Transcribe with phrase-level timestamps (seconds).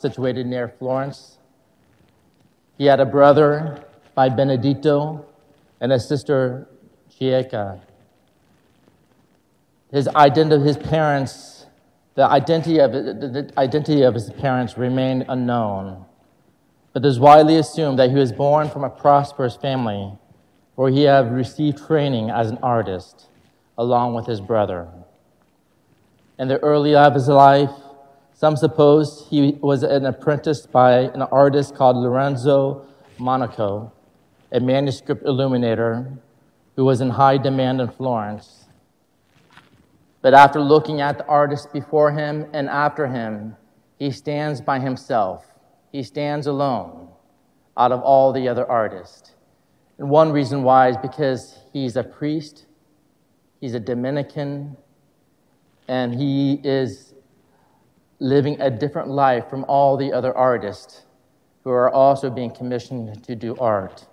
[0.00, 1.38] situated near Florence.
[2.76, 5.26] He had a brother by Benedetto
[5.80, 6.68] and a sister
[7.18, 7.80] Checca.
[9.90, 11.66] His identity, his parents,
[12.14, 16.04] the identity of the identity of his parents remained unknown,
[16.92, 20.12] but it is widely assumed that he was born from a prosperous family,
[20.76, 23.26] where he had received training as an artist,
[23.76, 24.86] along with his brother.
[26.38, 27.72] In the early of his life,
[28.38, 32.86] some suppose he was an apprentice by an artist called Lorenzo
[33.18, 33.92] Monaco,
[34.52, 36.16] a manuscript illuminator
[36.76, 38.66] who was in high demand in Florence.
[40.22, 43.56] But after looking at the artists before him and after him,
[43.98, 45.44] he stands by himself.
[45.90, 47.08] He stands alone
[47.76, 49.34] out of all the other artists.
[49.98, 52.66] And one reason why is because he's a priest,
[53.60, 54.76] he's a Dominican,
[55.88, 57.07] and he is
[58.20, 61.04] living a different life from all the other artists
[61.64, 64.06] who are also being commissioned to do art.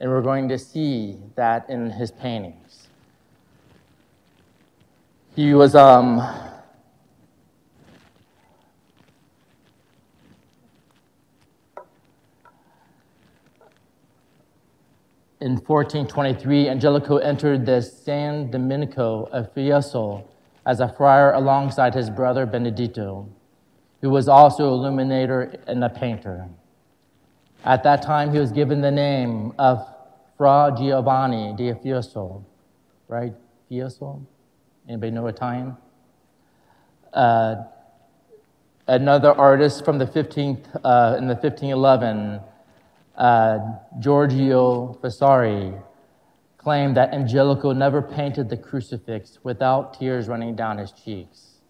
[0.00, 2.88] And we're going to see that in his paintings.
[5.34, 6.18] He was um,
[15.40, 20.24] in 1423, Angelico entered the San Domenico of Fiesole
[20.66, 23.28] as a friar alongside his brother Benedetto,
[24.00, 26.48] who was also illuminator and a painter.
[27.64, 29.86] At that time, he was given the name of
[30.36, 32.44] Fra Giovanni di Fiesole,
[33.08, 33.32] right?
[33.70, 34.24] Fiesole?
[34.88, 35.76] Anybody know Italian?
[37.12, 37.64] Uh,
[38.86, 42.40] another artist from the 15th, uh, in the 1511,
[43.16, 43.58] uh,
[44.00, 45.72] Giorgio Vasari,
[46.64, 51.60] claimed that Angelico never painted the crucifix without tears running down his cheeks.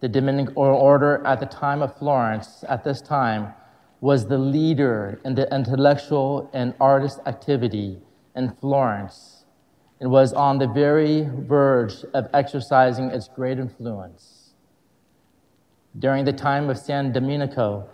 [0.00, 3.52] The Dominican order at the time of Florence, at this time,
[4.00, 7.98] was the leader in the intellectual and artist activity
[8.34, 9.44] in Florence
[10.00, 14.54] and was on the very verge of exercising its great influence.
[15.98, 17.86] During the time of San Domenico,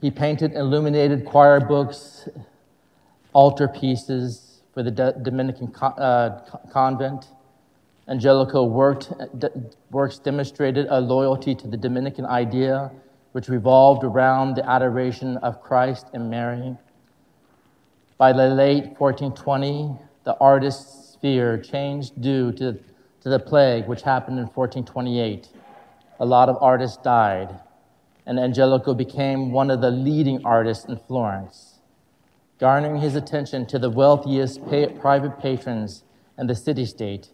[0.00, 2.28] he painted illuminated choir books,
[3.34, 4.45] altar pieces,
[4.76, 6.38] for the Dominican uh,
[6.70, 7.28] convent.
[8.08, 9.10] Angelico worked,
[9.90, 12.90] works demonstrated a loyalty to the Dominican idea,
[13.32, 16.76] which revolved around the adoration of Christ and Mary.
[18.18, 22.74] By the late 1420, the artist's sphere changed due to,
[23.22, 25.48] to the plague, which happened in 1428.
[26.20, 27.48] A lot of artists died,
[28.26, 31.65] and Angelico became one of the leading artists in Florence
[32.58, 36.04] garnering his attention to the wealthiest pay- private patrons
[36.38, 37.30] in the city state.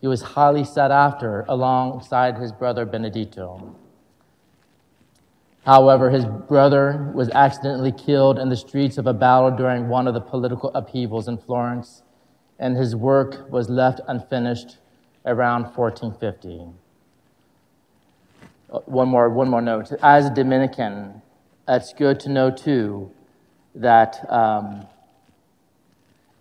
[0.00, 3.76] He was highly sought after alongside his brother Benedetto.
[5.64, 10.14] However, his brother was accidentally killed in the streets of a battle during one of
[10.14, 12.02] the political upheavals in Florence,
[12.58, 14.78] and his work was left unfinished
[15.24, 16.66] around 1450.
[18.72, 19.92] Uh, one more, one more note.
[20.02, 21.22] As a Dominican,
[21.68, 23.12] it's good to know too
[23.74, 24.86] that um,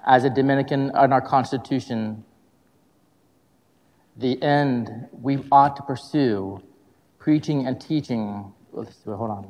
[0.05, 2.23] as a Dominican in our Constitution,
[4.17, 6.61] the end we ought to pursue
[7.19, 8.51] preaching and teaching.
[8.73, 9.47] Hold on.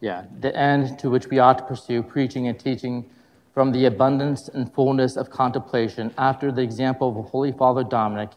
[0.00, 3.08] Yeah, the end to which we ought to pursue preaching and teaching
[3.54, 8.30] from the abundance and fullness of contemplation after the example of Holy Father Dominic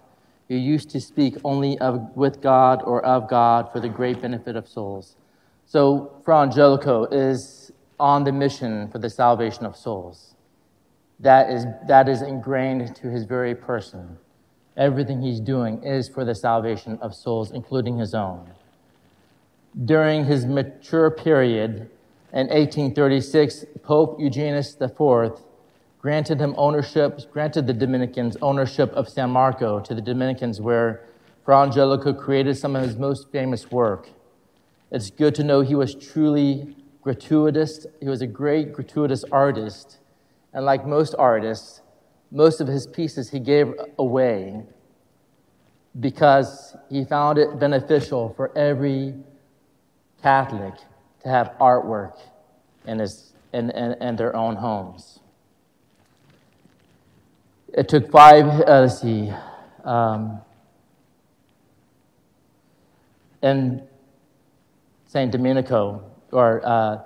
[0.47, 4.55] who used to speak only of, with God or of God for the great benefit
[4.55, 5.15] of souls.
[5.65, 10.35] So, Fra Angelico is on the mission for the salvation of souls.
[11.19, 14.17] That is, that is ingrained to his very person.
[14.77, 18.51] Everything he's doing is for the salvation of souls, including his own.
[19.85, 21.89] During his mature period
[22.31, 25.39] in 1836, Pope Eugenius IV
[26.07, 31.03] granted him ownership, granted the Dominicans ownership of San Marco to the Dominicans, where
[31.43, 34.09] Fra Angelico created some of his most famous work.
[34.89, 37.85] It's good to know he was truly gratuitous.
[37.99, 39.97] He was a great gratuitous artist.
[40.53, 41.81] And like most artists,
[42.31, 44.63] most of his pieces he gave away
[45.99, 49.13] because he found it beneficial for every
[50.21, 50.75] Catholic
[51.23, 52.17] to have artwork
[52.85, 55.19] in, his, in, in, in their own homes.
[57.73, 59.31] It took five, uh, let's see,
[59.83, 60.41] um,
[63.43, 63.87] in
[65.05, 65.31] St.
[65.31, 66.99] Domenico, or uh,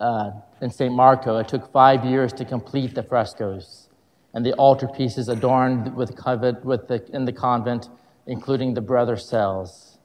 [0.00, 0.30] uh,
[0.60, 0.92] in St.
[0.92, 3.88] Marco, it took five years to complete the frescoes.
[4.32, 6.10] and the altarpieces adorned with
[6.64, 7.88] with the, in the convent,
[8.26, 9.98] including the brother cells.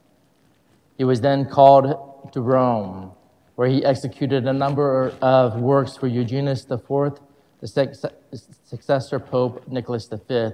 [0.97, 3.11] He was then called to Rome,
[3.55, 7.19] where he executed a number of works for Eugenius IV,
[7.73, 10.49] the successor Pope Nicholas V,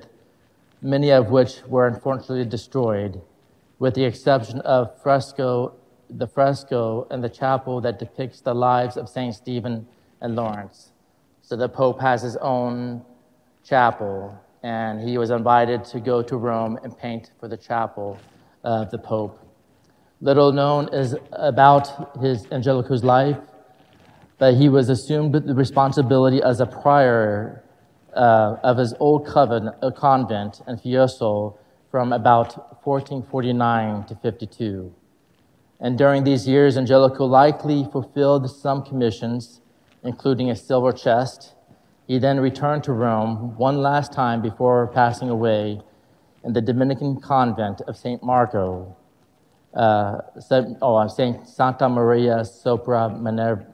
[0.82, 3.22] many of which were unfortunately destroyed,
[3.80, 5.74] with the exception of fresco,
[6.10, 9.88] the fresco and the chapel that depicts the lives of Saint Stephen
[10.22, 10.92] and Lawrence.
[11.42, 13.04] So the Pope has his own
[13.64, 18.18] chapel, and he was invited to go to Rome and paint for the chapel
[18.64, 19.40] of the Pope.
[20.22, 23.38] Little known is about his Angelico's life,
[24.42, 27.64] but he was assumed the responsibility as a prior
[28.16, 31.56] uh, of his old coven, uh, convent in Fiesole
[31.92, 34.92] from about 1449 to 52.
[35.80, 39.62] And during these years, Angelico likely fulfilled some commissions,
[40.04, 41.54] including a silver chest.
[42.08, 45.82] He then returned to Rome one last time before passing away
[46.44, 48.24] in the Dominican convent of St.
[48.24, 48.98] Marco,
[49.74, 50.18] uh,
[50.82, 51.48] oh, St.
[51.48, 53.10] Santa Maria sopra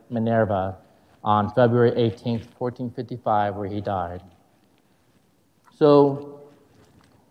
[0.10, 0.78] Minerva,
[1.24, 4.22] on February 18, 1455, where he died.
[5.76, 6.42] So,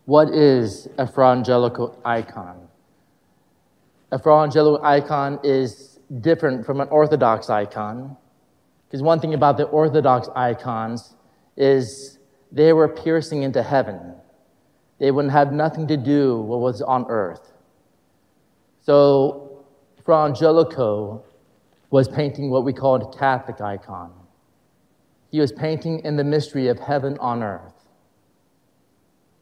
[0.04, 2.68] what is a Fra Angelico icon?
[4.12, 8.16] A Fra Angelico icon is different from an Orthodox icon.
[8.86, 11.14] Because one thing about the Orthodox icons
[11.56, 12.18] is
[12.52, 14.14] they were piercing into heaven.
[14.98, 17.52] They wouldn't have nothing to do with what was on earth.
[18.86, 19.64] So,
[20.04, 21.24] Fra Angelico
[21.90, 24.12] was painting what we call a Catholic icon.
[25.32, 27.74] He was painting in the mystery of heaven on earth.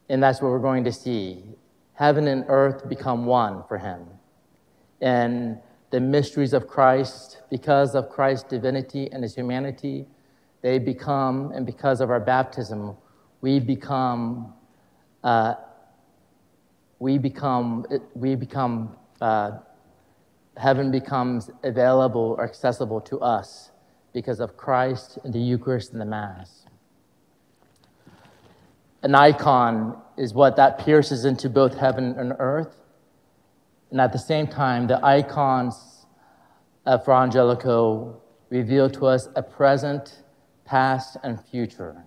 [0.09, 1.45] And that's what we're going to see.
[1.93, 4.07] Heaven and earth become one for him.
[5.03, 5.59] And
[5.91, 10.07] the mysteries of Christ, because of Christ's divinity and his humanity,
[10.63, 12.97] they become, and because of our baptism,
[13.43, 14.55] we become,
[15.23, 15.57] uh,
[16.99, 19.59] we become, we become uh,
[20.59, 23.71] heaven becomes available or accessible to us
[24.13, 26.67] because of Christ and the Eucharist and the Mass.
[29.03, 32.77] An icon is what that pierces into both heaven and earth.
[33.91, 36.05] And at the same time, the icons
[36.85, 40.23] of Fra Angelico reveal to us a present,
[40.67, 42.05] past, and future,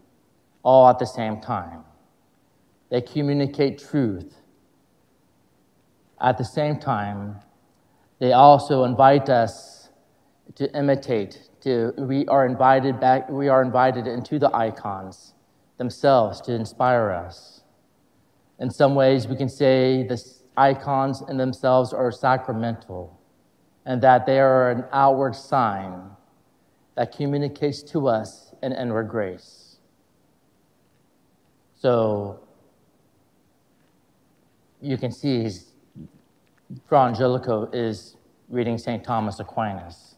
[0.62, 1.84] all at the same time.
[2.92, 4.36] They communicate truth.
[6.20, 7.40] At the same time,
[8.20, 9.90] they also invite us
[10.56, 15.34] to imitate, to, we are invited back, we are invited into the icons
[15.78, 17.62] themselves to inspire us.
[18.60, 20.20] In some ways, we can say the
[20.56, 23.20] icons in themselves are sacramental
[23.86, 26.10] and that they are an outward sign
[26.96, 29.78] that communicates to us an inward grace.
[31.76, 32.40] So
[34.82, 35.48] you can see
[36.88, 38.16] Fra Angelico is
[38.48, 39.04] reading St.
[39.04, 40.16] Thomas Aquinas.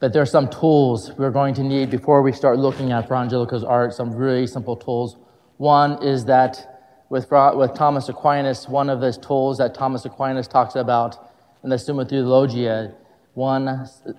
[0.00, 3.20] But there are some tools we're going to need before we start looking at Fra
[3.20, 5.16] Angelico's art, some really simple tools.
[5.58, 10.74] One is that with, with Thomas Aquinas, one of the tools that Thomas Aquinas talks
[10.74, 11.30] about
[11.62, 12.92] in the Summa Theologia,
[13.34, 13.68] 1,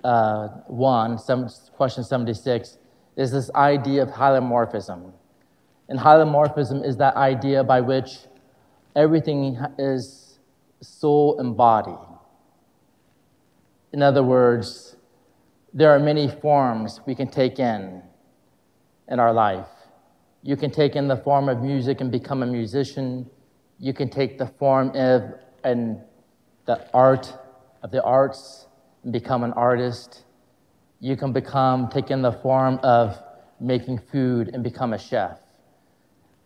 [0.04, 2.78] uh, 1 seven, question 76,
[3.16, 5.12] is this idea of hylomorphism.
[5.90, 8.20] And hylomorphism is that idea by which
[8.94, 10.38] everything is
[10.80, 11.96] soul and body.
[13.92, 14.96] In other words,
[15.72, 18.02] there are many forms we can take in
[19.08, 19.68] in our life.
[20.42, 23.28] You can take in the form of music and become a musician.
[23.78, 25.34] You can take the form of
[25.64, 26.00] and
[26.66, 27.32] the art
[27.82, 28.66] of the arts
[29.02, 30.24] and become an artist.
[31.00, 33.18] You can become take in the form of
[33.60, 35.38] making food and become a chef.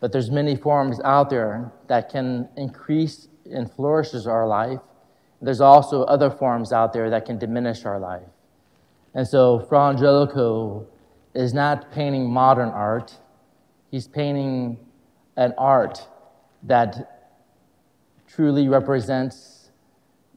[0.01, 4.81] But there's many forms out there that can increase and flourishes our life.
[5.41, 8.27] There's also other forms out there that can diminish our life.
[9.15, 10.87] And so Fra Angelico
[11.35, 13.17] is not painting modern art.
[13.91, 14.79] He's painting
[15.37, 16.07] an art
[16.65, 17.31] that
[18.27, 19.71] truly represents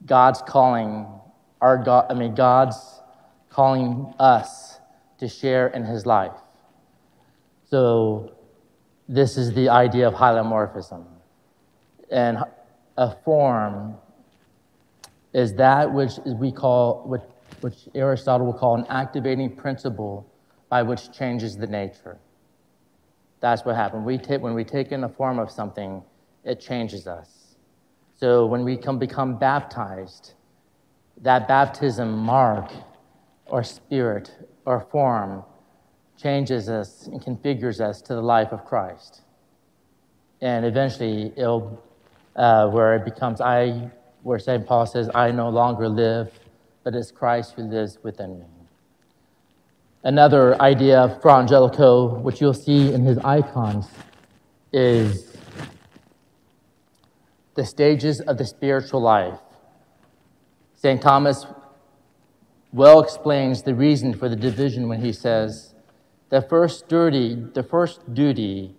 [0.06, 1.06] God's calling,
[1.60, 2.78] our God, I mean, God's
[3.50, 4.80] calling us
[5.20, 6.34] to share in his life.
[7.70, 8.32] So
[9.12, 11.04] this is the idea of hylomorphism.
[12.10, 12.38] And
[12.98, 13.96] a form
[15.34, 17.22] is that which we call, which,
[17.60, 20.26] which Aristotle will call an activating principle
[20.70, 22.18] by which changes the nature.
[23.42, 24.06] That's what happens.
[24.06, 26.02] We take, when we take in the form of something,
[26.46, 27.58] it changes us.
[28.18, 30.36] So when we come, become baptized,
[31.22, 32.72] that baptism mark
[33.48, 34.32] or spirit
[34.64, 35.44] or form
[36.22, 39.22] changes us and configures us to the life of Christ.
[40.42, 41.82] And eventually, it'll,
[42.36, 43.92] uh, where it becomes I,
[44.24, 44.66] where St.
[44.66, 46.32] Paul says, I no longer live,
[46.84, 48.46] but it's Christ who lives within me.
[50.04, 53.88] Another idea of Fra Angelico, which you'll see in his icons,
[54.74, 55.38] is
[57.56, 59.38] the stages of the spiritual life.
[60.76, 61.00] St.
[61.00, 61.46] Thomas
[62.74, 65.71] well explains the reason for the division when he says,
[66.32, 68.74] the first duty, the first duty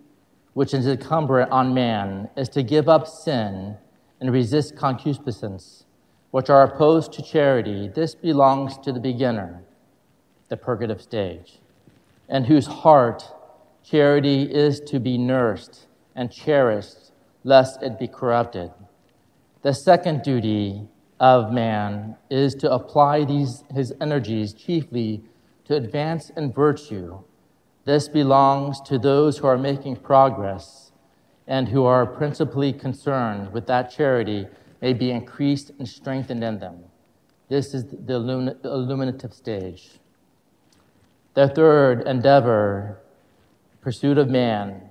[0.53, 3.77] which is incumbent on man is to give up sin
[4.19, 5.85] and resist concupiscence,
[6.31, 7.87] which are opposed to charity.
[7.93, 9.61] This belongs to the beginner,
[10.49, 11.59] the purgative stage,
[12.27, 13.23] and whose heart
[13.83, 17.11] charity is to be nursed and cherished,
[17.43, 18.71] lest it be corrupted.
[19.61, 20.87] The second duty
[21.19, 25.23] of man is to apply these, his energies chiefly
[25.65, 27.19] to advance in virtue.
[27.85, 30.91] This belongs to those who are making progress
[31.47, 34.47] and who are principally concerned with that charity
[34.81, 36.79] may be increased and strengthened in them.
[37.49, 38.15] This is the
[38.63, 39.99] illuminative stage.
[41.33, 42.99] The third endeavor,
[43.81, 44.89] pursuit of man,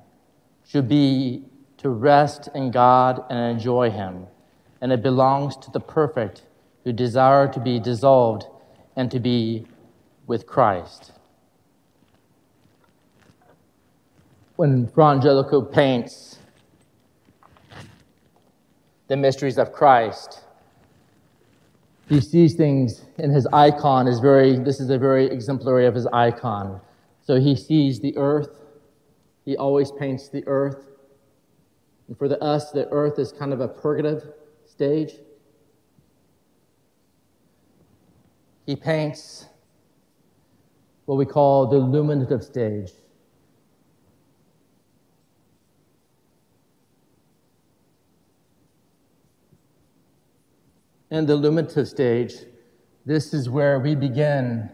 [0.67, 1.45] should be
[1.79, 4.27] to rest in God and enjoy Him
[4.83, 6.43] and it belongs to the perfect
[6.85, 8.45] who desire to be dissolved
[8.97, 9.65] and to be
[10.27, 11.12] with Christ.
[14.63, 16.39] When Fra Angelico paints
[19.09, 20.45] the mysteries of Christ,
[22.09, 26.07] he sees things in his icon is very this is a very exemplary of his
[26.13, 26.81] icon
[27.23, 28.51] so he sees the earth
[29.45, 30.87] he always paints the earth
[32.07, 34.33] and for the us the earth is kind of a purgative
[34.65, 35.15] stage.
[38.67, 39.49] He paints
[41.07, 42.93] what we call the illuminative stage.
[51.13, 52.33] In the illuminative stage,
[53.05, 54.71] this is where we begin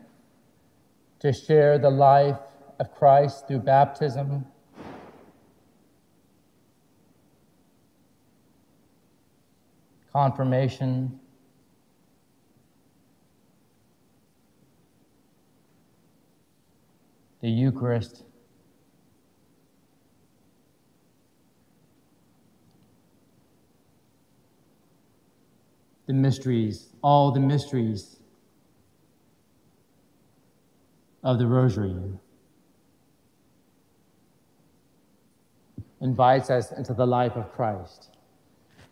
[1.18, 2.38] to share the life
[2.78, 4.46] of Christ through baptism
[10.12, 11.18] confirmation,
[17.40, 18.27] the Eucharist.
[26.08, 28.16] The mysteries, all the mysteries
[31.22, 31.94] of the Rosary.
[36.00, 38.08] Invites us into the life of Christ.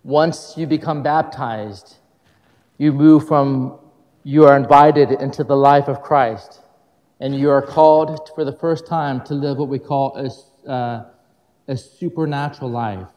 [0.04, 1.96] Once you become baptized,
[2.76, 3.78] you move from,
[4.22, 6.60] you are invited into the life of Christ,
[7.20, 11.06] and you are called for the first time to live what we call a, uh,
[11.66, 13.08] a supernatural life.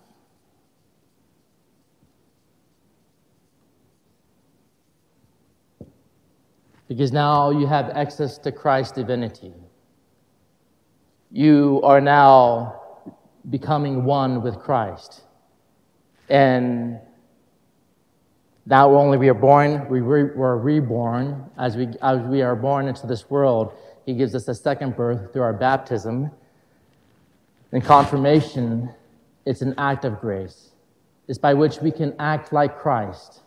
[6.90, 9.54] Because now you have access to Christ's divinity.
[11.32, 12.82] You are now
[13.48, 15.22] becoming one with Christ.
[16.30, 17.00] And
[18.66, 21.50] not only we are born, we re, we're reborn.
[21.60, 23.72] As we, as we are born into this world,
[24.08, 26.32] He gives us a second birth through our baptism.
[27.72, 28.90] And confirmation,
[29.46, 30.72] it's an act of grace.
[31.28, 33.42] It's by which we can act like Christ.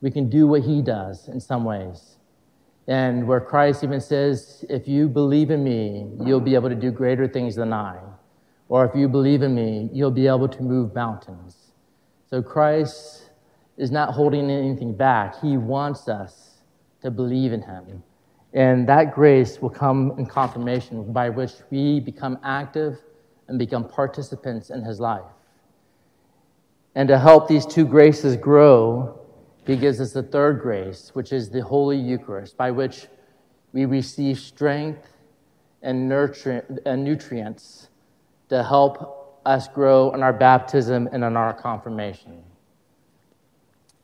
[0.00, 2.16] We can do what He does in some ways.
[2.88, 6.90] And where Christ even says, if you believe in me, you'll be able to do
[6.90, 7.98] greater things than I.
[8.68, 11.72] Or if you believe in me, you'll be able to move mountains.
[12.28, 13.30] So Christ
[13.76, 15.40] is not holding anything back.
[15.40, 16.58] He wants us
[17.02, 18.02] to believe in him.
[18.52, 22.98] And that grace will come in confirmation by which we become active
[23.48, 25.24] and become participants in his life.
[26.94, 29.19] And to help these two graces grow,
[29.70, 33.06] he gives us the third grace, which is the Holy Eucharist, by which
[33.72, 35.06] we receive strength
[35.80, 37.88] and, nurture, and nutrients
[38.48, 42.42] to help us grow in our baptism and in our confirmation.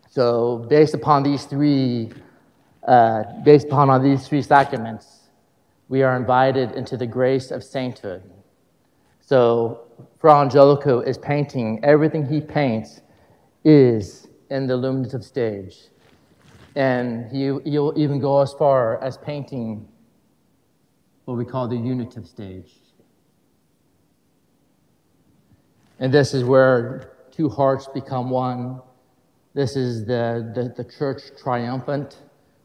[0.08, 2.12] So, based upon these three,
[2.87, 5.30] uh, based upon these three sacraments,
[5.88, 8.23] we are invited into the grace of sainthood.
[9.20, 9.80] So,
[10.20, 13.00] Fra Angelico is painting, everything he paints
[13.64, 15.76] is in the illuminative stage.
[16.74, 19.88] And he, he'll even go as far as painting
[21.24, 22.74] what we call the unitive stage.
[25.98, 28.80] And this is where two hearts become one.
[29.54, 32.22] This is the, the, the church triumphant,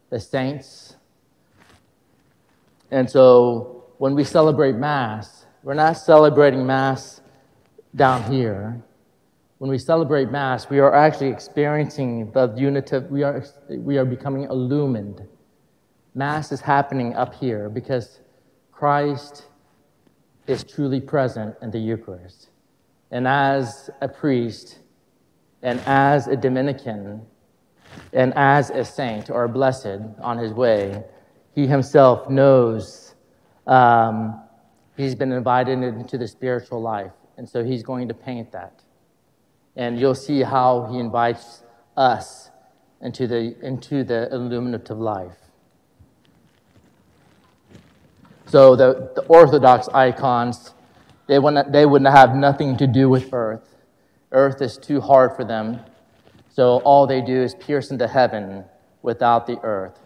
[0.10, 0.98] the saints.
[2.92, 7.22] And so when we celebrate Mass, we're not celebrating Mass
[7.96, 8.84] down here.
[9.62, 14.46] When we celebrate Mass, we are actually experiencing the unitive, we are, we are becoming
[14.46, 15.22] illumined.
[16.16, 18.22] Mass is happening up here because
[18.72, 19.46] Christ
[20.48, 22.50] is truly present in the Eucharist.
[23.12, 24.80] And as a priest,
[25.62, 27.22] and as a Dominican,
[28.14, 31.04] and as a saint or a blessed on his way,
[31.54, 33.14] he himself knows
[33.68, 34.42] um,
[34.98, 37.12] he's been invited into the spiritual life.
[37.38, 38.82] And so he's going to paint that.
[39.76, 41.64] And you'll see how he invites
[41.96, 42.50] us
[43.02, 45.38] into the, into the illuminative life.
[48.46, 50.74] So the, the Orthodox icons,
[51.28, 53.78] they wouldn't, they wouldn't have nothing to do with earth.
[54.34, 55.80] Earth is too hard for them.
[56.50, 58.66] So all they do is pierce into heaven
[59.02, 59.98] without the earth.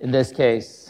[0.00, 0.85] In this case,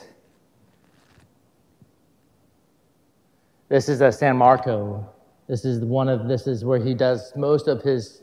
[3.68, 5.04] this is a San Marco.
[5.48, 8.22] This is one of this is where he does most of his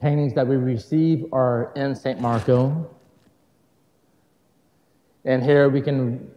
[0.00, 2.20] paintings that we receive are in St.
[2.20, 2.88] Marco.
[5.24, 6.30] And here we can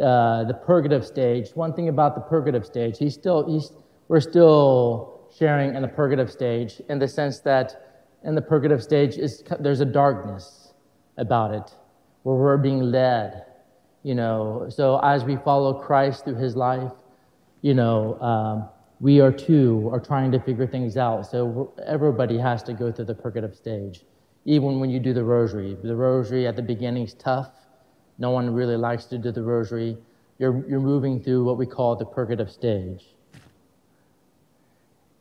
[0.00, 1.50] uh, the purgative stage.
[1.54, 3.72] One thing about the purgative stage, he's still he's
[4.08, 9.16] we're still sharing in the purgative stage in the sense that in the purgative stage
[9.16, 10.74] is there's a darkness
[11.16, 11.74] about it
[12.24, 13.46] where we're being led.
[14.02, 16.92] You know, so as we follow Christ through his life,
[17.62, 18.68] you know, um,
[19.00, 21.26] we are too are trying to figure things out.
[21.26, 24.04] So everybody has to go through the purgative stage.
[24.44, 27.50] Even when you do the rosary, the rosary at the beginning is tough.
[28.18, 29.96] No one really likes to do the rosary.
[30.38, 33.04] You're, you're moving through what we call the purgative stage.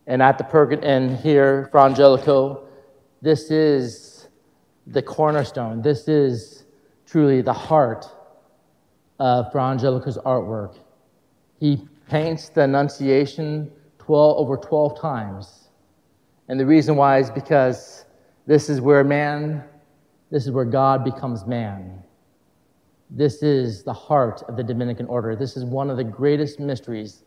[0.08, 2.68] And at the purgative, and here, Fra Angelico,
[3.22, 4.28] this is
[4.88, 5.82] the cornerstone.
[5.82, 6.66] This is
[7.06, 8.06] truly the heart
[9.20, 10.78] of Fra Angelico's artwork.
[11.60, 15.70] He paints the Annunciation 12, over 12 times.
[16.48, 18.06] And the reason why is because
[18.48, 19.64] this is where man,
[20.32, 22.02] this is where God becomes man.
[23.12, 25.36] This is the heart of the Dominican order.
[25.36, 27.24] This is one of the greatest mysteries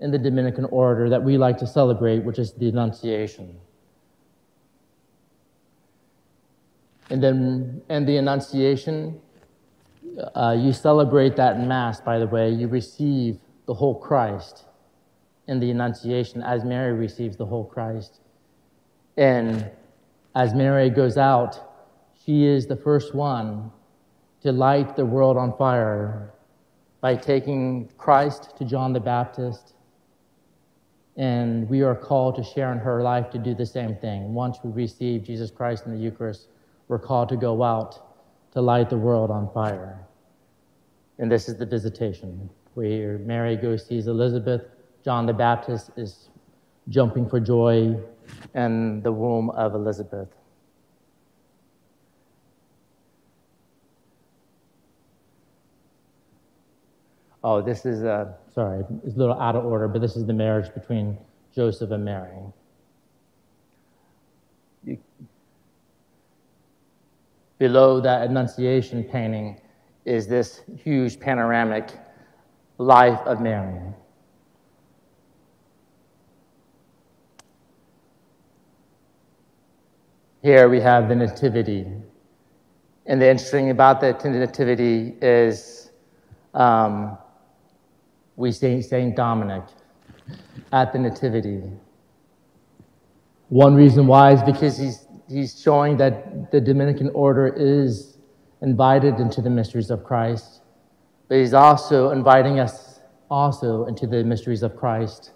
[0.00, 3.58] in the Dominican order that we like to celebrate, which is the Annunciation.
[7.10, 9.20] And then, and the Annunciation,
[10.34, 12.50] uh, you celebrate that in Mass, by the way.
[12.50, 13.38] You receive
[13.68, 14.64] the whole Christ
[15.46, 18.20] in the Annunciation as Mary receives the whole Christ.
[19.18, 19.70] And
[20.34, 21.60] as Mary goes out,
[22.24, 23.70] she is the first one
[24.40, 26.32] to light the world on fire
[27.02, 29.74] by taking Christ to John the Baptist.
[31.18, 34.32] And we are called to share in her life to do the same thing.
[34.32, 36.48] Once we receive Jesus Christ in the Eucharist,
[36.88, 38.00] we're called to go out
[38.52, 39.98] to light the world on fire.
[41.18, 44.62] And this is the visitation, where Mary goes sees Elizabeth,
[45.04, 46.28] John the Baptist is
[46.88, 47.96] jumping for joy
[48.54, 50.28] in the womb of Elizabeth.
[57.42, 60.32] Oh, this is, a, sorry, it's a little out of order, but this is the
[60.32, 61.18] marriage between
[61.52, 62.30] Joseph and Mary.
[64.84, 64.98] You,
[67.58, 69.60] below that Annunciation painting
[70.04, 71.90] is this huge panoramic
[72.78, 73.80] life of Mary.
[80.42, 81.86] Here we have the Nativity.
[83.06, 85.90] And the interesting about the Nativity is
[86.54, 87.18] um,
[88.36, 89.16] we see St.
[89.16, 89.64] Dominic
[90.72, 91.62] at the Nativity.
[93.48, 98.18] One reason why is because he's, he's showing that the Dominican order is
[98.60, 100.57] invited into the mysteries of Christ,
[101.28, 105.32] but he's also inviting us also into the mysteries of Christ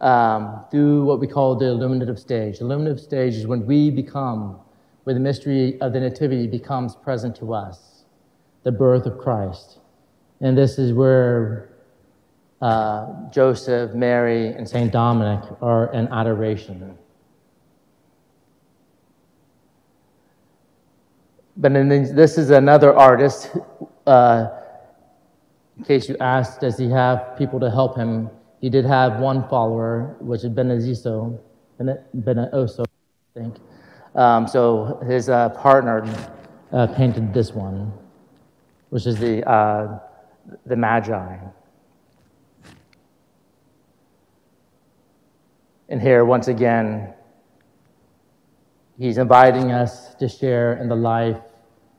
[0.00, 2.58] um, through what we call the illuminative stage.
[2.58, 4.58] The illuminative stage is when we become,
[5.04, 8.04] where the mystery of the Nativity becomes present to us,
[8.64, 9.78] the birth of Christ.
[10.40, 11.70] And this is where
[12.60, 14.90] uh, Joseph, Mary, and St.
[14.90, 16.96] Dominic are in adoration.
[21.56, 23.50] But this is another artist.
[24.06, 24.48] Uh,
[25.80, 28.28] in case you asked, does he have people to help him?
[28.60, 31.40] He did have one follower, which is Benedizzo,
[31.80, 33.56] Benedizzo, I think.
[34.14, 36.04] Um, so his uh, partner
[36.70, 37.90] uh, painted this one,
[38.90, 40.00] which is the, uh,
[40.66, 41.38] the Magi.
[45.88, 47.14] And here, once again,
[48.98, 51.40] He's inviting us to share in the life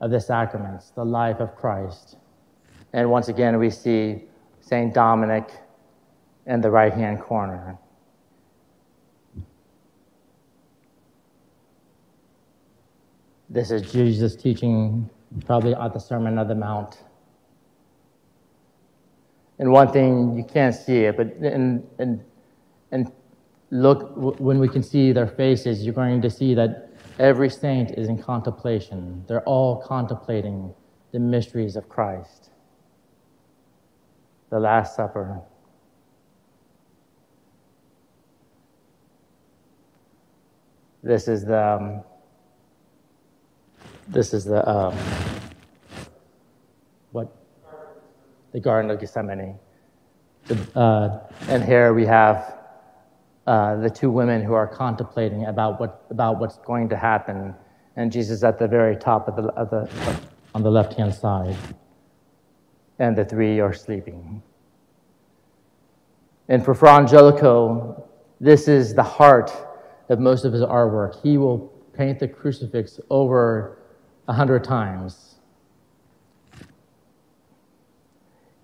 [0.02, 2.17] of the sacraments, the life of Christ.
[2.94, 4.26] And once again, we see
[4.62, 4.94] St.
[4.94, 5.50] Dominic
[6.46, 7.78] in the right hand corner.
[13.50, 15.10] This is Jesus teaching,
[15.46, 17.04] probably at the Sermon of the Mount.
[19.60, 22.24] And one thing you can't see it, but and and
[22.92, 23.12] and
[23.70, 28.08] look when we can see their faces, you're going to see that every saint is
[28.08, 29.24] in contemplation.
[29.28, 30.74] They're all contemplating
[31.12, 32.51] the mysteries of Christ.
[34.52, 35.42] The Last Supper.
[41.02, 42.04] This is the um,
[44.10, 44.96] this is the um,
[47.12, 47.34] what
[48.52, 49.58] the Garden of Gethsemane.
[50.48, 52.58] The, uh, and here we have
[53.48, 57.56] uh, the two women who are contemplating about what about what's going to happen,
[57.96, 59.90] and Jesus at the very top of the, of the
[60.54, 61.56] on the left hand side,
[63.02, 64.44] and the three are sleeping.
[66.50, 68.08] And for Fra Angelico,
[68.40, 69.52] this is the heart
[70.10, 71.20] of most of his artwork.
[71.24, 71.60] He will
[71.94, 73.80] paint the crucifix over
[74.28, 75.40] a hundred times.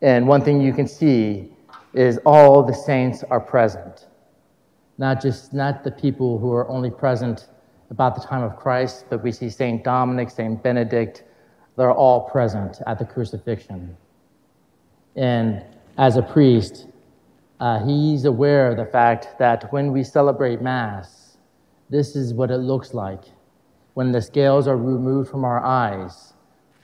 [0.03, 1.51] And one thing you can see
[1.95, 4.05] is all the saints are present.
[4.99, 7.47] Not just not the people who are only present
[7.89, 11.23] about the time of Christ, but we see Saint Dominic, Saint Benedict,
[11.75, 13.97] they're all present at the crucifixion.
[15.17, 15.63] And
[15.97, 16.87] as a priest,
[17.59, 21.37] uh, he's aware of the fact that when we celebrate Mass,
[21.89, 23.23] this is what it looks like.
[23.95, 26.33] When the scales are removed from our eyes,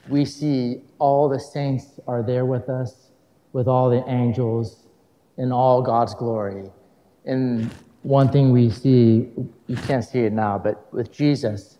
[0.08, 3.12] we see all the saints are there with us,
[3.52, 4.88] with all the angels,
[5.36, 6.70] in all God's glory.
[7.24, 7.70] And
[8.02, 9.28] one thing we see,
[9.68, 11.78] you can't see it now, but with Jesus,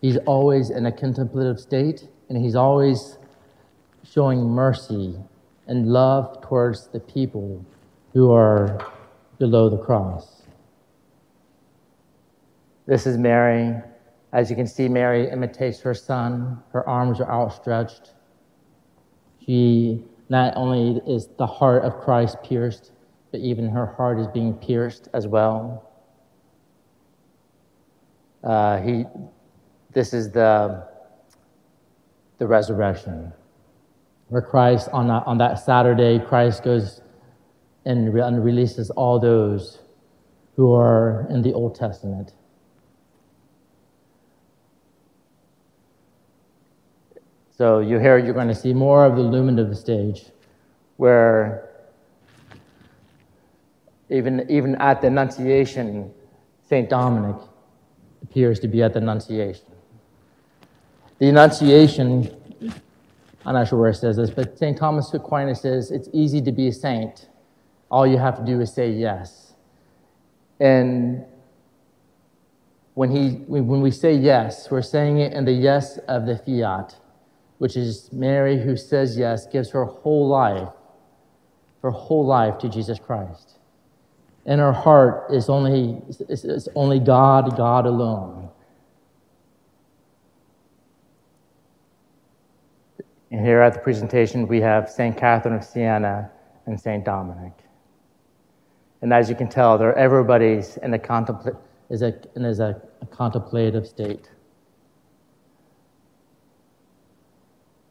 [0.00, 3.18] he's always in a contemplative state and he's always
[4.04, 5.16] showing mercy
[5.72, 7.64] and love towards the people
[8.12, 8.92] who are
[9.38, 10.42] below the cross.
[12.84, 13.80] This is Mary.
[14.34, 16.62] As you can see, Mary imitates her son.
[16.74, 18.12] Her arms are outstretched.
[19.46, 22.92] She not only is the heart of Christ pierced,
[23.30, 25.90] but even her heart is being pierced as well.
[28.44, 29.06] Uh, he,
[29.94, 30.86] this is the,
[32.36, 33.32] the resurrection,
[34.32, 37.02] where Christ, on that, on that Saturday, Christ goes
[37.84, 39.80] and, and releases all those
[40.56, 42.32] who are in the Old Testament.
[47.50, 50.24] So you hear you're going to see more of the illuminative stage,
[50.96, 51.68] where
[54.08, 56.10] even, even at the Annunciation,
[56.70, 56.88] St.
[56.88, 57.36] Dominic
[58.22, 59.66] appears to be at the Annunciation.
[61.18, 62.34] The Annunciation,
[63.44, 64.76] I'm not sure where it says this, but St.
[64.76, 67.28] Thomas Aquinas says it's easy to be a saint.
[67.90, 69.54] All you have to do is say yes.
[70.60, 71.24] And
[72.94, 76.96] when, he, when we say yes, we're saying it in the yes of the fiat,
[77.58, 80.68] which is Mary who says yes, gives her whole life,
[81.82, 83.58] her whole life to Jesus Christ
[84.44, 88.50] in her heart is only, is only God, God alone.
[93.32, 95.16] And here at the presentation, we have St.
[95.16, 96.30] Catherine of Siena
[96.66, 97.02] and St.
[97.02, 97.54] Dominic.
[99.00, 101.56] And as you can tell, they're everybody's in a, contempl-
[101.88, 104.30] is a, a, a contemplative state.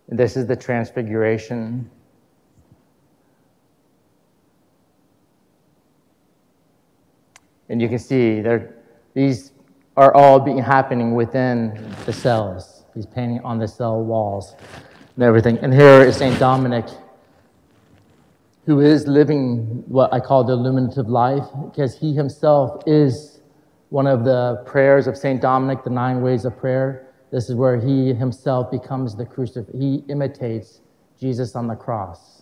[0.10, 1.89] And this is the transfiguration.
[7.67, 8.43] And you can see
[9.15, 9.54] these
[9.97, 12.86] are all happening within the cells.
[12.93, 14.56] these painting on the cell walls
[15.15, 15.58] and everything.
[15.60, 16.38] And here is St.
[16.39, 16.86] Dominic,
[18.65, 23.41] who is living what I call the illuminative life, because he himself is
[23.89, 25.41] one of the prayers of St.
[25.41, 27.08] Dominic, the nine ways of prayer.
[27.32, 29.78] This is where he himself becomes the crucifix.
[29.78, 30.82] He imitates
[31.19, 32.41] Jesus on the cross.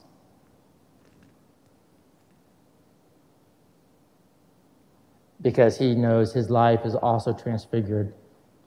[5.41, 8.13] because he knows his life is also transfigured,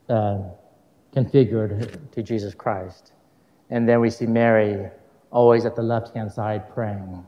[0.09, 0.39] uh,
[1.15, 3.12] configured to Jesus Christ.
[3.73, 4.91] And then we see Mary
[5.31, 7.27] always at the left hand side praying.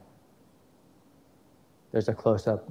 [1.90, 2.68] There's a close up.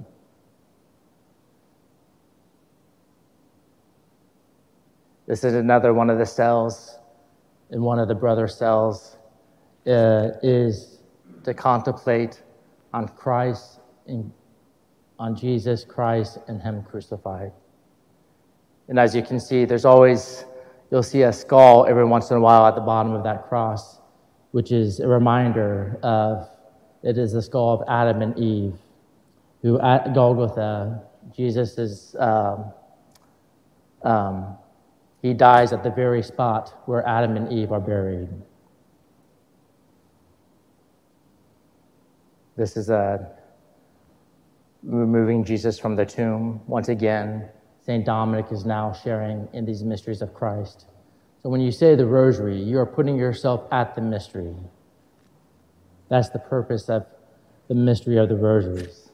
[5.26, 7.00] This is another one of the cells
[7.72, 9.18] in one of the brother cells
[9.88, 11.00] uh, is
[11.44, 12.44] to contemplate
[12.94, 14.32] on Christ in
[15.18, 17.52] on Jesus Christ and Him crucified.
[18.88, 20.46] And as you can see, there's always,
[20.94, 24.00] you'll see a skull every once in a while at the bottom of that cross,
[24.52, 26.48] which is a reminder of
[27.02, 28.76] it is the skull of Adam and Eve,
[29.64, 31.02] who at Golgotha,
[31.36, 32.72] Jesus is, um,
[34.04, 34.56] um,
[35.24, 38.30] he dies at the very spot where Adam and Eve are buried.
[42.56, 43.32] This is a
[44.84, 46.62] removing Jesus from the tomb.
[46.68, 47.50] Once again,
[47.86, 48.06] St.
[48.06, 50.86] Dominic is now sharing in these mysteries of Christ.
[51.42, 54.56] So when you say the rosary, you are putting yourself at the mystery.
[56.08, 57.06] That's the purpose of
[57.68, 59.10] the mystery of the rosaries.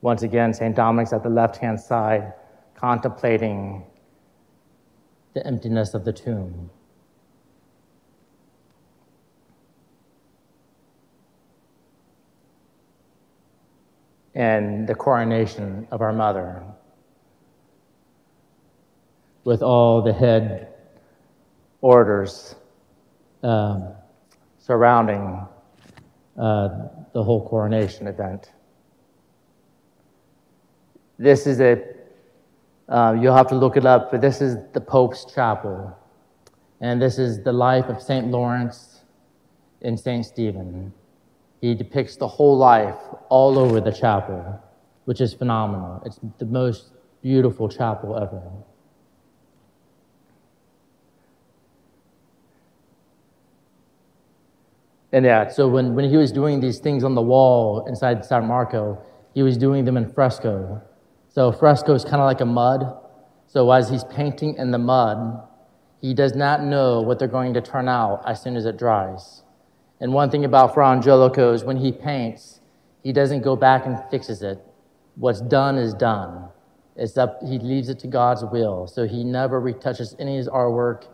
[0.00, 0.74] Once again, St.
[0.74, 2.32] Dominic's at the left hand side,
[2.74, 3.84] contemplating
[5.34, 6.70] the emptiness of the tomb.
[14.34, 16.62] And the coronation of our mother,
[19.44, 20.68] with all the head
[21.80, 22.54] orders
[23.42, 23.88] um,
[24.58, 25.46] surrounding
[26.38, 26.68] uh,
[27.12, 28.52] the whole coronation event.
[31.18, 31.82] This is a,
[32.88, 35.96] uh, you'll have to look it up, but this is the Pope's chapel.
[36.80, 38.28] And this is the life of St.
[38.28, 39.02] Lawrence
[39.82, 40.24] and St.
[40.24, 40.92] Stephen.
[41.62, 42.98] He depicts the whole life
[43.28, 44.60] all over the chapel,
[45.04, 46.02] which is phenomenal.
[46.04, 46.90] It's the most
[47.22, 48.42] beautiful chapel ever.
[55.12, 58.46] And yeah, so when, when he was doing these things on the wall inside San
[58.46, 59.00] Marco,
[59.32, 60.82] he was doing them in fresco.
[61.28, 62.92] So fresco is kind of like a mud.
[63.46, 65.40] So as he's painting in the mud,
[66.00, 69.41] he does not know what they're going to turn out as soon as it dries.
[70.02, 72.60] And one thing about Fra Angelico is when he paints,
[73.04, 74.58] he doesn't go back and fixes it.
[75.14, 76.48] What's done is done.
[76.96, 78.88] It's up, he leaves it to God's will.
[78.88, 81.06] So he never retouches any of his artwork.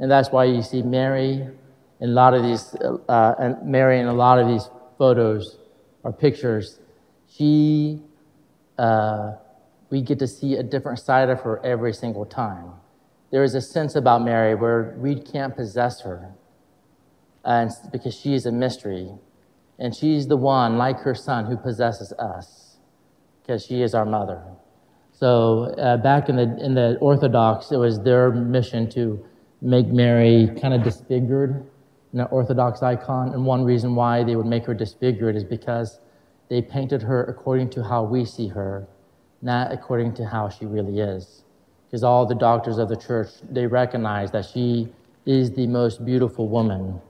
[0.00, 1.46] And that's why you see Mary
[2.00, 2.74] in a lot of these,
[3.08, 5.58] uh, and Mary in a lot of these photos
[6.02, 6.80] or pictures.
[7.28, 8.02] She,
[8.76, 9.34] uh,
[9.90, 12.72] we get to see a different side of her every single time.
[13.30, 16.34] There is a sense about Mary where we can't possess her
[17.44, 19.10] because she is a mystery.
[19.78, 22.76] And she's the one, like her son, who possesses us,
[23.42, 24.42] because she is our mother.
[25.12, 29.24] So uh, back in the, in the Orthodox, it was their mission to
[29.60, 31.64] make Mary kind of disfigured
[32.12, 33.32] in an Orthodox icon.
[33.32, 36.00] And one reason why they would make her disfigured is because
[36.48, 38.86] they painted her according to how we see her,
[39.40, 41.44] not according to how she really is.
[41.86, 44.88] Because all the doctors of the church, they recognize that she
[45.24, 47.00] is the most beautiful woman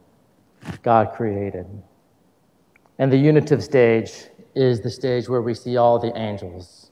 [0.83, 1.67] God created.
[2.99, 4.13] And the unitive stage
[4.55, 6.91] is the stage where we see all the angels.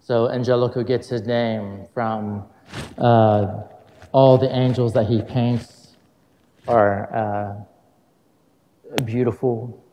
[0.00, 2.44] So Angelico gets his name from
[2.98, 3.62] uh,
[4.12, 5.96] all the angels that he paints
[6.66, 7.66] are
[8.96, 9.84] uh, beautiful.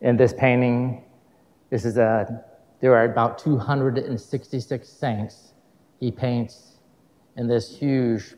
[0.00, 1.04] In this painting,
[1.70, 2.44] this is a,
[2.80, 5.52] there are about 266 saints
[5.98, 6.78] he paints
[7.36, 8.34] in this huge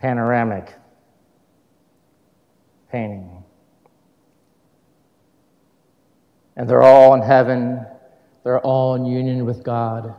[0.00, 0.74] panoramic
[2.90, 3.44] painting.
[6.56, 7.84] And they're all in heaven,
[8.44, 10.14] they're all in union with God.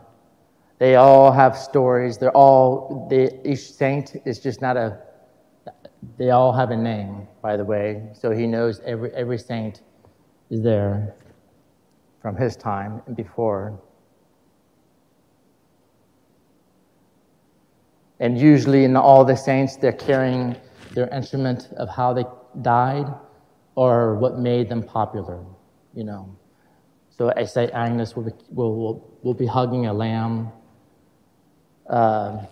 [0.79, 2.17] They all have stories.
[2.17, 4.99] They're all, they, each saint is just not a,
[6.17, 8.09] they all have a name, by the way.
[8.13, 9.81] So he knows every, every saint
[10.49, 11.15] is there
[12.21, 13.77] from his time and before.
[18.19, 20.55] And usually, in all the saints, they're carrying
[20.93, 22.25] their instrument of how they
[22.61, 23.05] died
[23.75, 25.43] or what made them popular,
[25.93, 26.35] you know.
[27.09, 30.51] So I say Agnes will be, will, will, will be hugging a lamb.
[31.89, 32.45] Uh,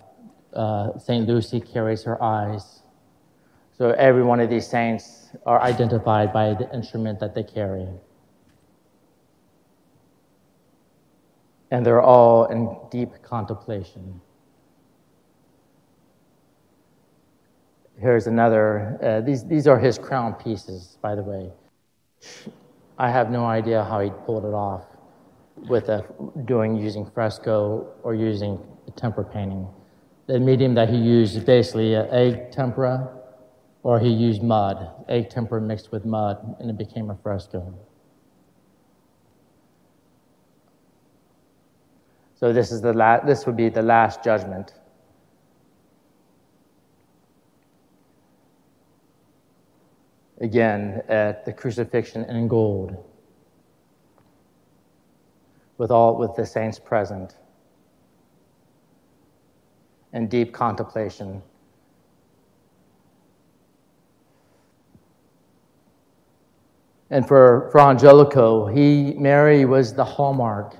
[0.53, 1.27] uh, St.
[1.27, 2.81] Lucy carries her eyes.
[3.77, 7.87] So every one of these saints are identified by the instrument that they carry.
[11.69, 14.21] And they're all in deep contemplation.
[17.99, 18.97] Here's another.
[19.01, 21.51] Uh, these, these are his crown pieces, by the way.
[22.97, 24.85] I have no idea how he pulled it off
[25.67, 26.05] with a,
[26.45, 28.59] doing using fresco or using
[28.95, 29.67] tempera painting.
[30.27, 33.09] The medium that he used is basically egg tempera,
[33.81, 37.73] or he used mud, egg tempera mixed with mud, and it became a fresco.
[42.35, 44.73] So this is the la- this would be the last judgment.
[50.39, 53.03] Again at the crucifixion in gold
[55.77, 57.35] with all with the saints present
[60.13, 61.41] and deep contemplation.
[67.09, 70.75] And for, for angelico he mary was the hallmark.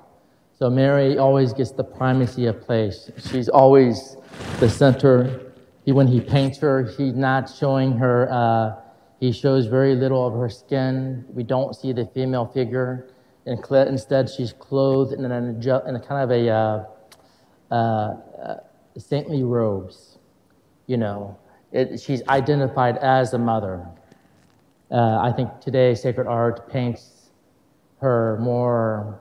[0.58, 3.12] So mary always gets the primacy of place.
[3.18, 4.18] She's always
[4.60, 5.54] the center.
[5.86, 8.76] He, when he paints her he's not showing her uh,
[9.20, 11.26] he shows very little of her skin.
[11.30, 13.10] We don't see the female figure.
[13.46, 18.58] Instead, she's clothed in, an, in a kind of a uh, uh,
[18.98, 20.18] saintly robes.
[20.86, 21.38] You know,
[21.72, 23.86] it, she's identified as a mother.
[24.92, 27.30] Uh, I think today sacred art paints
[28.00, 29.20] her more,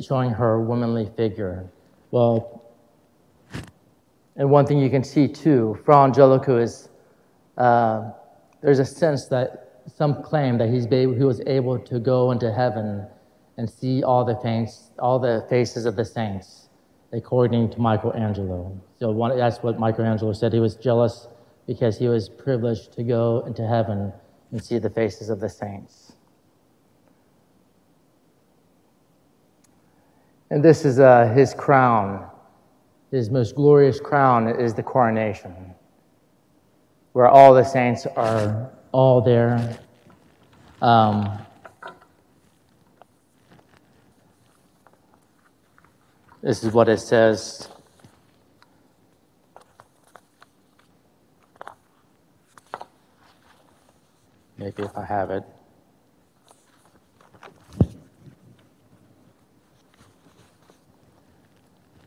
[0.00, 1.68] showing her womanly figure.
[2.10, 2.62] Well,
[4.36, 6.88] and one thing you can see too, Fra Angelico is
[7.56, 8.10] uh,
[8.66, 13.06] there's a sense that some claim that he's he was able to go into heaven
[13.58, 16.68] and see all the saints, all the faces of the saints,
[17.12, 18.76] according to Michelangelo.
[18.98, 20.52] So one, that's what Michelangelo said.
[20.52, 21.28] He was jealous
[21.68, 24.12] because he was privileged to go into heaven
[24.50, 26.14] and see the faces of the saints.
[30.50, 32.28] And this is uh, his crown.
[33.12, 35.75] His most glorious crown is the coronation
[37.16, 39.78] where all the saints are all there.
[40.82, 41.38] Um,
[46.42, 47.70] this is what it says.
[54.58, 55.44] Maybe if I have it.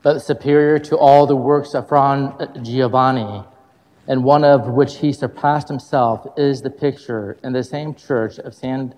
[0.04, 3.44] But superior to all the works of Fra Giovanni,
[4.10, 8.56] and one of which he surpassed himself is the picture in the same church of
[8.56, 8.94] San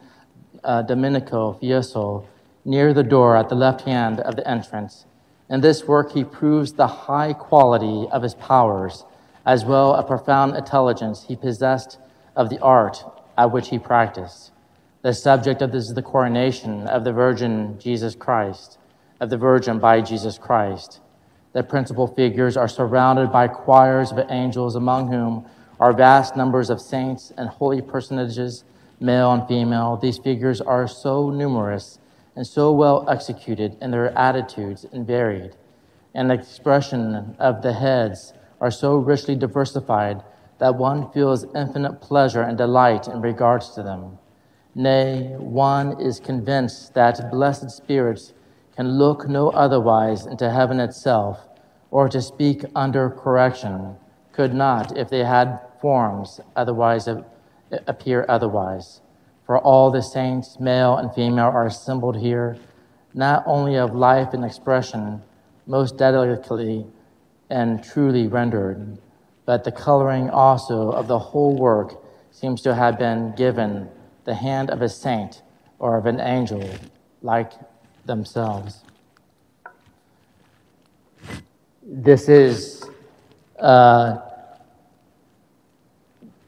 [0.63, 2.25] uh, Domenico Fiesole
[2.63, 5.05] near the door at the left hand of the entrance.
[5.49, 9.03] In this work, he proves the high quality of his powers,
[9.45, 11.99] as well a profound intelligence he possessed
[12.37, 13.03] of the art
[13.37, 14.51] at which he practiced.
[15.01, 18.77] The subject of this is the coronation of the Virgin Jesus Christ,
[19.19, 21.01] of the Virgin by Jesus Christ.
[21.53, 25.45] The principal figures are surrounded by choirs of angels, among whom
[25.79, 28.63] are vast numbers of saints and holy personages,
[28.99, 29.97] male and female.
[29.97, 31.99] These figures are so numerous
[32.35, 35.55] and so well executed in their attitudes and varied,
[36.13, 40.23] and the expression of the heads are so richly diversified
[40.59, 44.17] that one feels infinite pleasure and delight in regards to them.
[44.73, 48.33] Nay, one is convinced that blessed spirits
[48.81, 51.47] can look no otherwise into heaven itself,
[51.91, 53.95] or to speak under correction,
[54.31, 57.07] could not, if they had forms, otherwise
[57.85, 59.01] appear otherwise.
[59.45, 62.57] For all the saints, male and female, are assembled here,
[63.13, 65.21] not only of life and expression,
[65.67, 66.87] most delicately
[67.51, 68.97] and truly rendered,
[69.45, 73.89] but the coloring also of the whole work seems to have been given
[74.23, 75.43] the hand of a saint
[75.77, 76.67] or of an angel,
[77.21, 77.51] like
[78.05, 78.83] themselves.
[81.83, 82.85] This is
[83.59, 84.19] uh,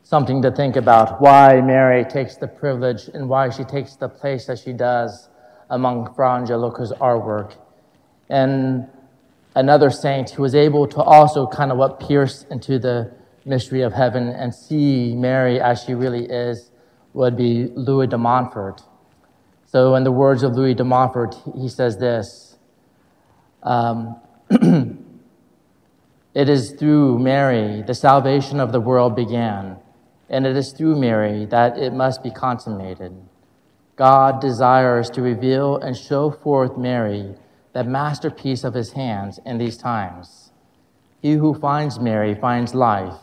[0.04, 4.46] something to think about why Mary takes the privilege and why she takes the place
[4.46, 5.30] that she does
[5.70, 7.56] among Fra Angelico's artwork.
[8.30, 8.88] And
[9.56, 13.12] another saint who was able to also kind of what pierce into the
[13.46, 16.72] mystery of heaven and see Mary as she really is
[17.14, 18.82] would be Louis de Montfort.
[19.74, 22.58] So, in the words of Louis de Montfort, he says this
[23.64, 24.22] um,
[26.36, 29.78] It is through Mary the salvation of the world began,
[30.30, 33.20] and it is through Mary that it must be consummated.
[33.96, 37.34] God desires to reveal and show forth Mary,
[37.74, 40.52] the masterpiece of his hands, in these times.
[41.20, 43.18] He who finds Mary finds life,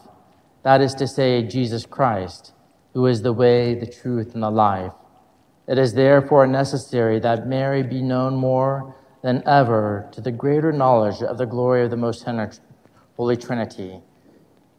[0.65, 2.55] that is to say, Jesus Christ,
[2.93, 4.95] who is the way, the truth, and the life.
[5.71, 8.93] It is therefore necessary that Mary be known more
[9.23, 12.27] than ever to the greater knowledge of the glory of the most
[13.17, 14.01] Holy Trinity.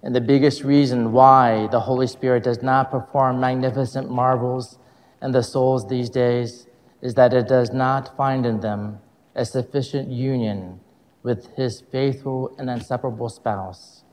[0.04, 4.80] And the biggest reason why the Holy Spirit does not perform magnificent marvels
[5.22, 6.68] in the souls these days
[7.02, 9.00] is that it does not find in them
[9.34, 10.82] a sufficient union
[11.24, 14.04] with his faithful and inseparable spouse.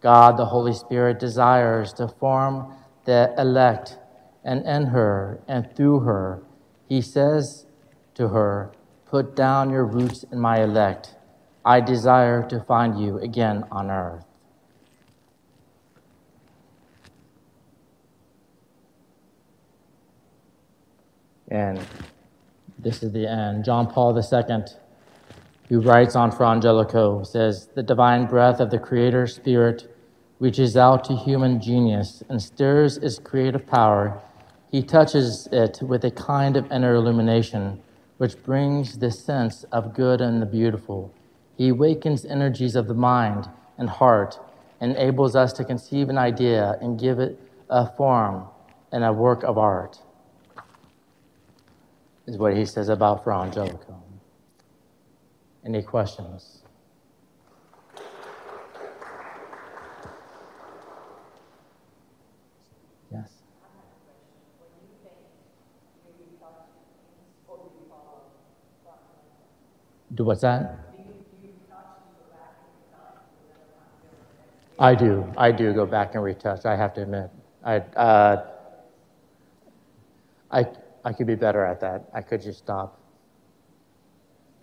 [0.00, 2.72] God, the Holy Spirit, desires to form
[3.04, 3.98] the elect
[4.44, 6.42] and in her and through her,
[6.88, 7.66] he says
[8.14, 8.72] to her,
[9.06, 11.14] Put down your roots in my elect.
[11.64, 14.24] I desire to find you again on earth.
[21.48, 21.80] And
[22.78, 23.64] this is the end.
[23.64, 24.64] John Paul II,
[25.68, 29.94] who writes on Fra Angelico, says, The divine breath of the Creator Spirit
[30.40, 34.20] reaches out to human genius and stirs its creative power.
[34.74, 37.80] He touches it with a kind of inner illumination,
[38.18, 41.14] which brings the sense of good and the beautiful.
[41.56, 43.48] He awakens energies of the mind
[43.78, 44.36] and heart,
[44.80, 47.38] enables us to conceive an idea and give it
[47.70, 48.48] a form
[48.90, 50.00] and a work of art
[52.26, 54.02] is what he says about Fra Angelico.
[55.64, 56.64] Any questions?
[63.12, 63.30] Yes.
[70.14, 70.78] Do what's that?
[74.78, 75.32] I do.
[75.36, 76.64] I do go back and retouch.
[76.64, 77.30] I have to admit.
[77.64, 78.46] I, uh,
[80.50, 80.66] I,
[81.04, 82.08] I could be better at that.
[82.14, 83.00] I could just stop.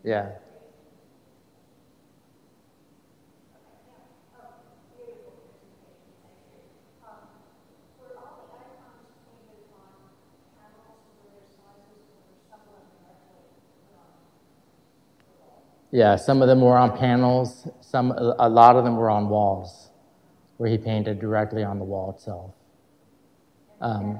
[0.04, 0.32] Yeah.
[15.92, 17.68] Yeah, some of them were on panels.
[17.82, 19.90] Some, a lot of them were on walls,
[20.58, 22.52] where he painted directly on the wall itself.
[23.82, 24.20] Um,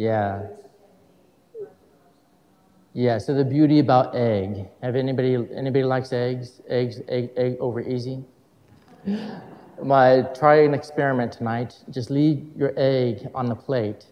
[0.00, 0.46] Yeah.
[2.94, 4.66] Yeah, so the beauty about egg.
[4.82, 6.62] Have anybody anybody likes eggs?
[6.68, 8.24] Eggs egg, egg over easy?
[9.82, 11.74] My try an experiment tonight.
[11.90, 14.06] Just leave your egg on the plate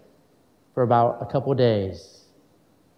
[0.78, 2.26] for about a couple days.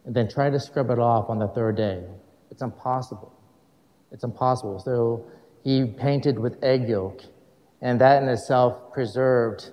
[0.04, 2.04] And then try to scrub it off on the third day.
[2.50, 3.32] It's impossible.
[4.12, 4.80] It's impossible.
[4.80, 5.24] So
[5.64, 7.22] he painted with egg yolk,
[7.80, 9.70] and that in itself preserved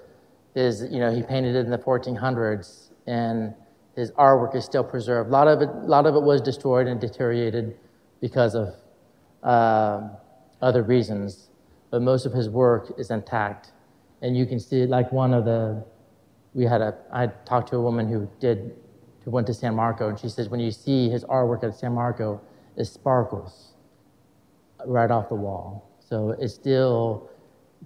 [0.55, 3.53] his, you know, he painted it in the 1400s and
[3.97, 5.27] his artwork is still preserved.
[5.27, 7.75] A lot of it, a lot of it was destroyed and deteriorated
[8.21, 8.73] because of
[9.43, 10.07] uh,
[10.61, 11.49] other reasons,
[11.91, 13.73] but most of his work is intact.
[14.21, 15.83] And you can see, like one of the,
[16.53, 18.75] we had a, I talked to a woman who did,
[19.23, 21.93] who went to San Marco, and she says when you see his artwork at San
[21.93, 22.41] Marco,
[22.75, 23.73] it sparkles
[24.85, 25.89] right off the wall.
[25.99, 27.29] So it's still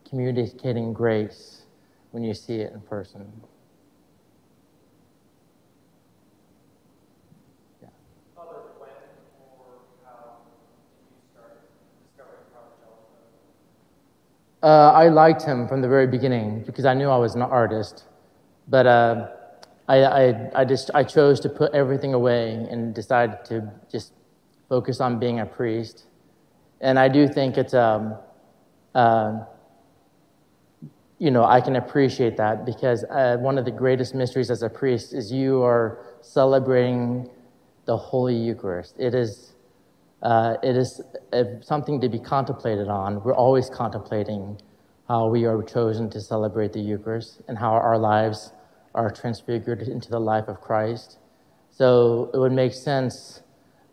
[0.08, 1.64] communicating grace
[2.12, 3.32] when you see it in person.
[14.64, 18.04] Uh, I liked him from the very beginning because I knew I was an artist,
[18.72, 19.28] but uh,
[19.90, 24.14] I, I, I, just I chose to put everything away and decided to just
[24.70, 26.06] focus on being a priest.
[26.80, 28.16] And I do think it's um,
[28.96, 29.44] uh,
[31.20, 34.70] you know I can appreciate that because uh, one of the greatest mysteries as a
[34.70, 37.30] priest is you are celebrating
[37.86, 38.96] the Holy Eucharist.
[38.98, 39.54] It is
[40.22, 41.02] uh, it is
[41.34, 43.22] uh, something to be contemplated on.
[43.22, 44.62] We're always contemplating
[45.10, 48.54] how we are chosen to celebrate the Eucharist and how our lives
[48.94, 51.18] are transfigured into the life of Christ.
[51.70, 53.42] So it would make sense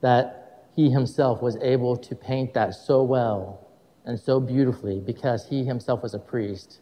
[0.01, 3.67] that he himself was able to paint that so well
[4.05, 6.81] and so beautifully because he himself was a priest.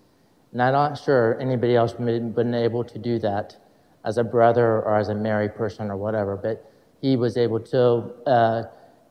[0.53, 3.57] And I'm not sure anybody else would have been able to do that
[4.05, 8.13] as a brother or as a married person or whatever, but he was able to.
[8.27, 8.63] Uh,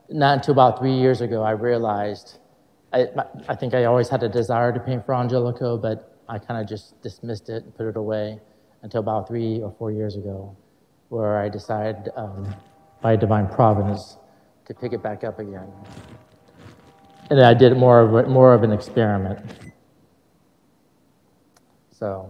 [0.10, 2.38] not until about three years ago, I realized,
[2.94, 3.08] I,
[3.48, 6.70] I think I always had a desire to paint Fra Angelico, but I kind of
[6.70, 8.40] just dismissed it and put it away
[8.86, 10.56] until about three or four years ago,
[11.10, 12.56] where I decided, um,
[13.02, 14.18] by divine providence,
[14.68, 15.68] to pick it back up again.
[17.32, 19.40] And I did more of, more of an experiment.
[21.92, 22.30] So.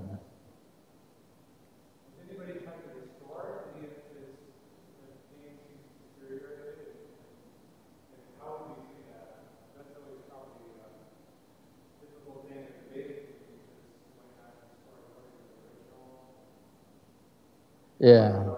[18.05, 18.53] Yeah.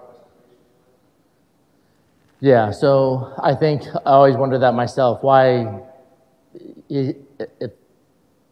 [2.40, 5.22] Yeah, so I think I always wondered that myself.
[5.22, 5.84] Why,
[6.90, 7.16] if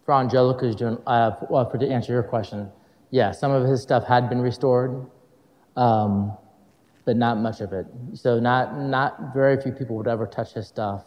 [0.09, 2.71] Angelico is doing, uh, well, for, to answer your question,
[3.11, 5.05] yeah, some of his stuff had been restored,
[5.77, 6.33] um,
[7.05, 7.85] but not much of it.
[8.15, 11.05] So not, not very few people would ever touch his stuff.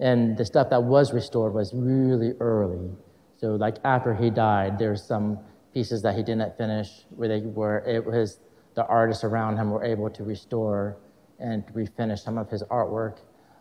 [0.00, 2.90] And the stuff that was restored was really early.
[3.38, 5.38] So like after he died, there's some
[5.72, 8.38] pieces that he didn't finish where they were, it was
[8.74, 10.96] the artists around him were able to restore
[11.38, 13.18] and refinish some of his artwork.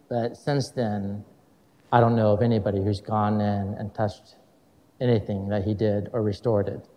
[0.10, 1.24] But since then,
[1.92, 4.36] I don't know of anybody who's gone in and touched
[5.00, 6.88] anything that he did or restored it.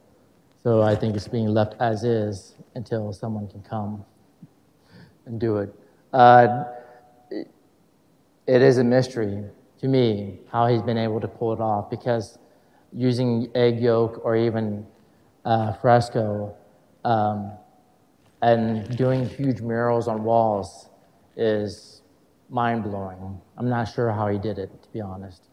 [0.63, 4.05] So I think it's being left as is until someone can come
[5.27, 5.75] and do it.
[6.13, 6.65] Uh,
[7.31, 9.45] it, is a mystery
[9.81, 12.39] to me how he's been able to pull it off because
[12.93, 14.87] using egg yolk or even
[15.45, 16.55] uh, fresco
[17.05, 17.53] um,
[18.47, 20.91] and doing huge murals on walls
[21.37, 22.03] is
[22.51, 23.43] mind blowing.
[23.59, 25.49] I'm not sure how he did it, to be honest.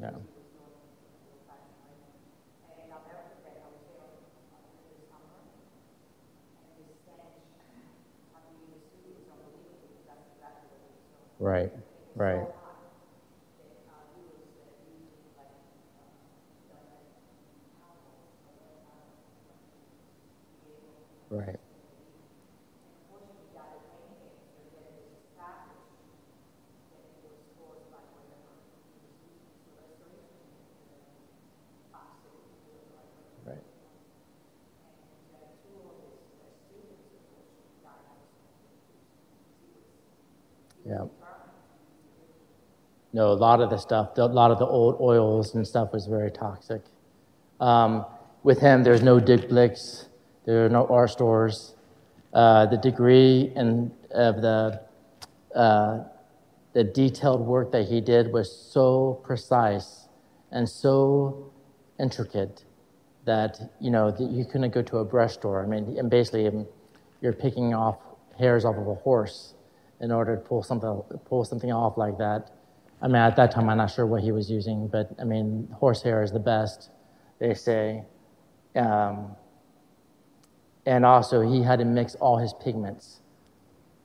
[0.00, 0.18] Yeah.
[11.40, 11.72] Right,
[12.14, 12.46] right.
[21.30, 21.60] Right.
[33.46, 33.64] Right.
[40.84, 41.06] Yeah.
[43.20, 46.06] No, a lot of the stuff, a lot of the old oils and stuff was
[46.06, 46.80] very toxic.
[47.60, 48.06] Um,
[48.44, 51.74] with him, there's no Dick there are no art stores.
[52.32, 54.80] Uh, the degree and of the
[55.54, 56.04] uh,
[56.72, 60.08] the detailed work that he did was so precise
[60.50, 61.52] and so
[61.98, 62.64] intricate
[63.26, 65.62] that you know that you couldn't go to a brush store.
[65.62, 66.66] I mean, and basically, um,
[67.20, 67.98] you're picking off
[68.38, 69.52] hairs off of a horse
[70.00, 72.52] in order to pull something pull something off like that.
[73.02, 75.68] I mean, at that time, I'm not sure what he was using, but I mean,
[75.72, 76.90] horsehair is the best,
[77.38, 78.04] they say.
[78.76, 79.36] Um,
[80.84, 83.20] and also, he had to mix all his pigments.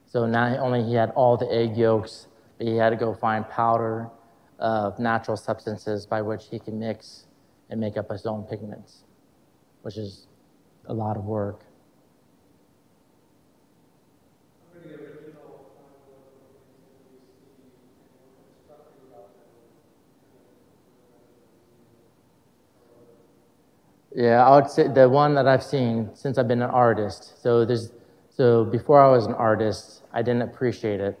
[0.06, 3.46] So not only he had all the egg yolks, but he had to go find
[3.48, 4.08] powder
[4.58, 7.26] of natural substances by which he can mix
[7.68, 9.04] and make up his own pigments,
[9.82, 10.26] which is
[10.86, 11.65] a lot of work.
[24.16, 27.42] Yeah, I would say the one that I've seen since I've been an artist.
[27.42, 27.92] So there's,
[28.30, 31.20] so before I was an artist, I didn't appreciate it.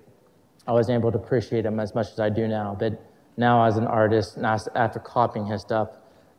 [0.66, 2.74] I wasn't able to appreciate him as much as I do now.
[2.80, 2.98] But
[3.36, 5.90] now as an artist, and after copying his stuff,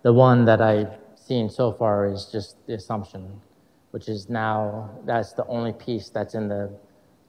[0.02, 3.40] the one that I've seen so far is just the Assumption,
[3.92, 6.72] which is now, that's the only piece that's in the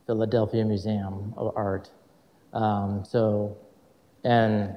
[0.07, 1.91] Philadelphia Museum of Art.
[2.55, 3.59] Um, so,
[4.24, 4.74] and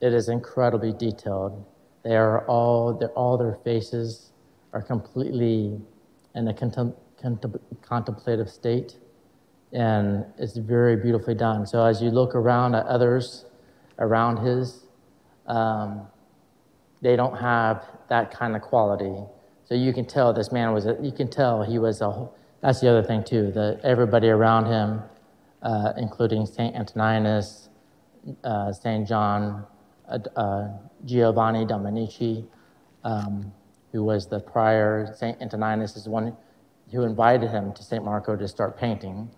[0.00, 1.64] it is incredibly detailed.
[2.04, 4.32] They are all, all their faces
[4.72, 5.80] are completely
[6.34, 8.96] in a contem, contem, contemplative state,
[9.72, 11.66] and it's very beautifully done.
[11.66, 13.44] So as you look around at others
[13.98, 14.84] around his,
[15.46, 16.06] um,
[17.02, 19.14] they don't have that kind of quality.
[19.64, 22.28] So you can tell this man was, a, you can tell he was a,
[22.60, 25.02] that's the other thing too, that everybody around him,
[25.62, 26.74] uh, including St.
[26.74, 27.68] Antoninus,
[28.44, 29.06] uh, St.
[29.06, 29.66] John,
[30.08, 30.68] uh,
[31.04, 32.46] Giovanni Dominici,
[33.04, 33.52] um,
[33.92, 35.40] who was the prior, St.
[35.40, 36.36] Antoninus is the one
[36.92, 38.04] who invited him to St.
[38.04, 39.30] Marco to start painting.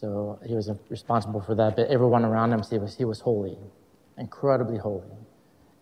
[0.00, 1.76] So he was responsible for that.
[1.76, 3.58] But everyone around him, he was, he was holy,
[4.16, 5.16] incredibly holy.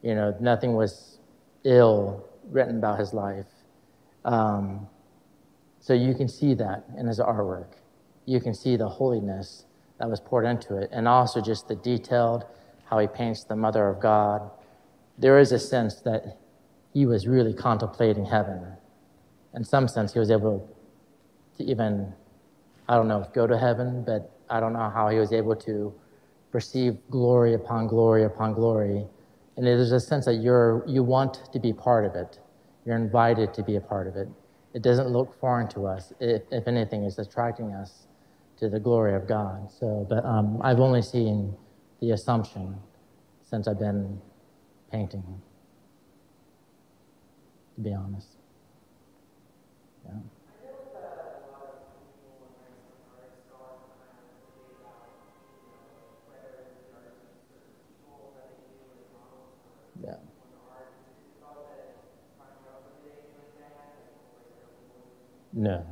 [0.02, 1.18] You know, nothing was
[1.64, 3.46] ill written about his life.
[4.24, 4.86] Um,
[5.80, 7.74] so you can see that in his artwork.
[8.24, 9.64] You can see the holiness
[9.98, 12.44] that was poured into it, and also just the detailed
[12.88, 14.50] how he paints the Mother of God,
[15.18, 16.38] there is a sense that
[16.92, 18.72] he was really contemplating heaven.
[19.54, 20.68] In some sense, he was able
[21.56, 22.12] to even,
[22.88, 25.92] I don't know, go to heaven, but I don't know how he was able to
[26.52, 29.04] perceive glory upon glory upon glory.
[29.56, 32.38] And there's a sense that you're, you want to be part of it.
[32.84, 34.28] You're invited to be a part of it.
[34.74, 36.12] It doesn't look foreign to us.
[36.20, 38.06] If, if anything, it's attracting us
[38.58, 39.70] to the glory of God.
[39.72, 41.54] So, but um, I've only seen
[42.00, 42.76] the assumption
[43.44, 44.20] since I've been
[44.90, 45.42] painting,
[47.76, 48.28] to be honest.
[50.04, 50.12] Yeah.
[60.04, 60.16] Yeah.
[65.52, 65.86] No.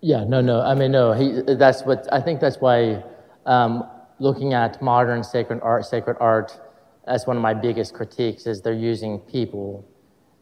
[0.00, 0.62] Yeah, no, no.
[0.62, 1.12] I mean, no.
[1.12, 1.42] He.
[1.46, 2.40] That's what I think.
[2.40, 3.04] That's why
[3.46, 3.84] um,
[4.20, 6.60] looking at modern sacred art, sacred art,
[7.06, 9.84] that's one of my biggest critiques is they're using people,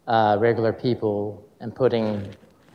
[0.07, 2.35] uh, regular people, and putting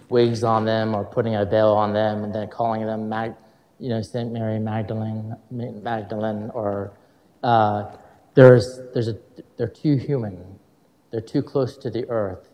[0.10, 3.34] wigs on them or putting a veil on them and then calling them, Mag,
[3.80, 6.93] you know, Saint Mary Magdalene, Magdalene, or
[7.43, 7.91] uh,
[8.34, 9.18] there's, there's a,
[9.58, 10.60] they're too human.
[11.12, 12.49] They're too close to the earth.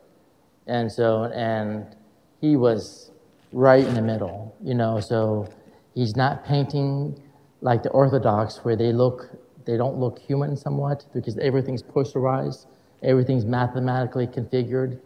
[0.68, 1.96] And so, and
[2.42, 3.12] he was
[3.54, 5.48] right in the middle, you know, so
[5.94, 7.22] he's not painting
[7.62, 9.30] like the Orthodox where they look,
[9.66, 12.66] they don't look human somewhat because everything's posterized,
[13.04, 15.00] everything's mathematically configured.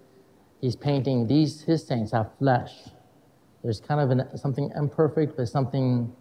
[0.61, 2.71] He's painting these, his saints have flesh.
[3.63, 6.13] There's kind of an, something imperfect, but something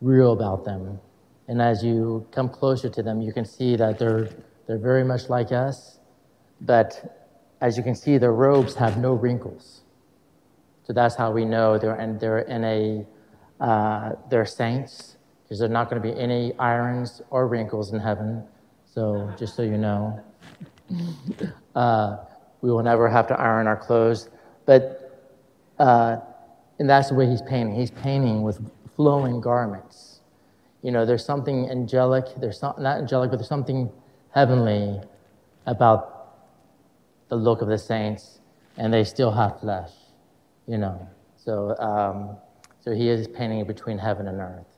[0.00, 1.00] real about them.
[1.46, 4.28] And as you come closer to them, you can see that they're,
[4.66, 5.98] they're very much like us,
[6.60, 7.18] but
[7.60, 9.82] as you can see, their robes have no wrinkles.
[10.84, 13.06] So that's how we know they're in, they're in a,
[13.60, 15.17] uh, they're saints,
[15.48, 18.44] because there's not going to be any irons or wrinkles in heaven.
[18.84, 20.22] So just so you know,
[21.74, 22.18] uh,
[22.60, 24.28] we will never have to iron our clothes.
[24.66, 25.32] But,
[25.78, 26.18] uh,
[26.78, 27.74] and that's the way he's painting.
[27.74, 28.60] He's painting with
[28.94, 30.20] flowing garments.
[30.82, 33.90] You know, there's something angelic, there's not, not angelic, but there's something
[34.34, 35.00] heavenly
[35.64, 36.34] about
[37.28, 38.40] the look of the saints,
[38.76, 39.92] and they still have flesh,
[40.66, 41.08] you know.
[41.36, 42.36] So, um,
[42.80, 44.77] so he is painting between heaven and earth.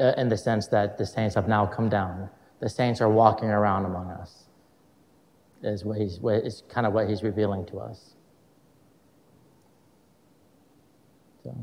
[0.00, 2.28] Uh, in the sense that the saints have now come down.
[2.58, 4.46] The saints are walking around among us,
[5.62, 8.16] is, what he's, what, is kind of what he's revealing to us.
[11.44, 11.54] So.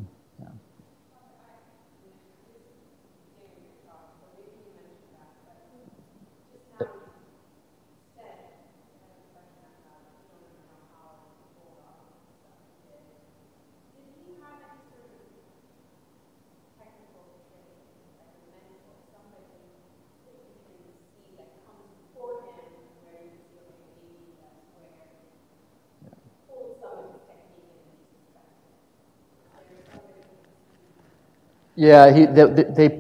[31.82, 32.46] Yeah, he, they,
[32.78, 33.00] they,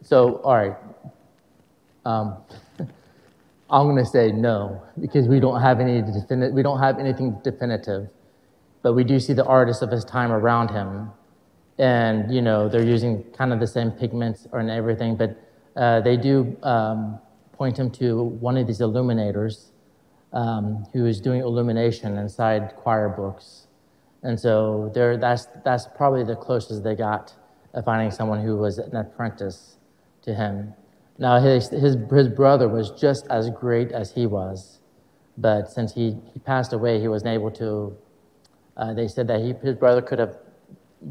[0.00, 0.76] so, all right.
[2.04, 2.36] Um,
[3.68, 7.36] I'm going to say no because we don't have any definite, we don't have anything
[7.42, 8.08] definitive,
[8.82, 11.10] but we do see the artists of his time around him,
[11.78, 15.36] and you know they're using kind of the same pigments and everything, but
[15.74, 17.18] uh, they do um,
[17.54, 19.72] point him to one of these illuminators
[20.32, 23.66] um, who is doing illumination inside choir books,
[24.22, 27.34] and so there that's that's probably the closest they got
[27.84, 29.76] finding someone who was an apprentice
[30.22, 30.74] to him.
[31.18, 34.80] Now, his, his, his brother was just as great as he was,
[35.38, 37.96] but since he, he passed away, he wasn't able to.
[38.76, 40.36] Uh, they said that he, his brother could have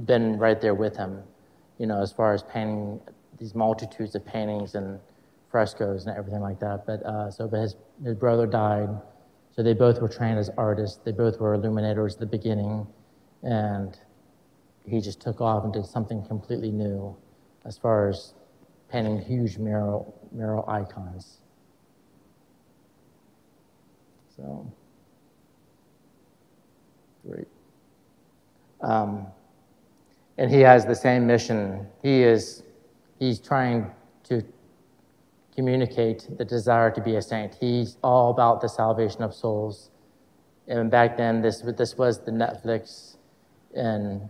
[0.06, 1.24] been right there with him,
[1.80, 3.00] you know, as far as painting
[3.40, 5.00] these multitudes of paintings and
[5.50, 6.86] frescoes and everything like that.
[6.86, 8.90] But uh, so, but his, his brother died,
[9.56, 11.00] so they both were trained as artists.
[11.04, 12.86] They both were illuminators at the beginning,
[13.42, 13.98] and
[14.88, 17.16] he just took off and did something completely new
[17.66, 18.34] as far as
[18.90, 21.40] painting huge mural, mural icons.
[24.36, 24.72] So,
[27.28, 27.48] great.
[28.82, 29.28] Um,
[30.38, 31.88] and he has the same mission.
[32.04, 32.64] He is,
[33.18, 33.90] he's trying
[34.26, 34.44] to
[35.56, 37.56] communicate the desire to be a saint.
[37.60, 39.90] He's all about the salvation of souls.
[40.68, 43.16] And back then, this, this was the Netflix
[43.74, 44.30] and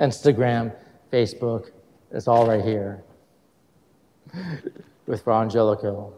[0.00, 0.74] Instagram,
[1.12, 1.70] Facebook.
[2.10, 3.02] It's all right here
[5.06, 6.14] with Fra Angelico.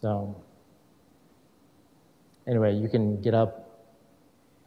[0.00, 0.36] So,
[2.46, 3.86] anyway, you can get up,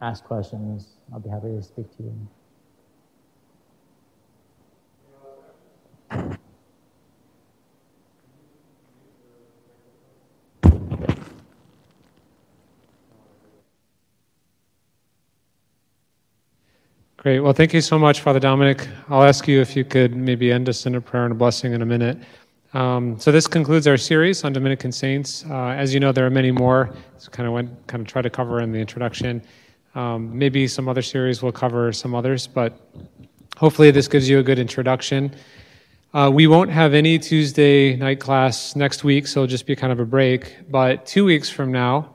[0.00, 0.88] ask questions.
[1.12, 2.28] I'll be happy to speak to you.
[17.28, 17.40] Great.
[17.40, 18.88] Well, thank you so much, Father Dominic.
[19.10, 21.74] I'll ask you if you could maybe end us in a prayer and a blessing
[21.74, 22.16] in a minute.
[22.72, 25.44] Um, so this concludes our series on Dominican saints.
[25.44, 26.88] Uh, as you know, there are many more.
[27.18, 29.42] So kind of went kind of try to cover in the introduction.
[29.94, 32.80] Um, maybe some other series will cover some others, but
[33.58, 35.34] hopefully this gives you a good introduction.
[36.14, 39.92] Uh, we won't have any Tuesday night class next week, so it'll just be kind
[39.92, 40.56] of a break.
[40.70, 42.14] But two weeks from now,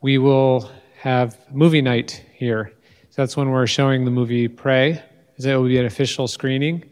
[0.00, 2.72] we will have movie night here.
[3.14, 5.00] So that's when we're showing the movie Pray.
[5.38, 6.82] It will be an official screening,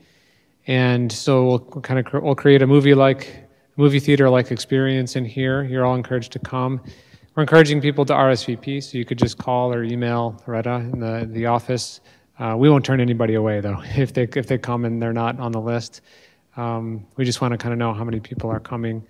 [0.68, 3.44] and so we'll, we'll kind of we'll create a movie like
[3.76, 5.64] movie theater like experience in here.
[5.64, 6.80] You're all encouraged to come.
[7.34, 11.28] We're encouraging people to RSVP, so you could just call or email Loretta in the
[11.28, 12.00] the office
[12.38, 15.40] Uh, we won't turn anybody away though if they if they come and they're not
[15.40, 16.02] on the list.
[16.56, 19.04] Um, we just want to kind of know how many people are coming.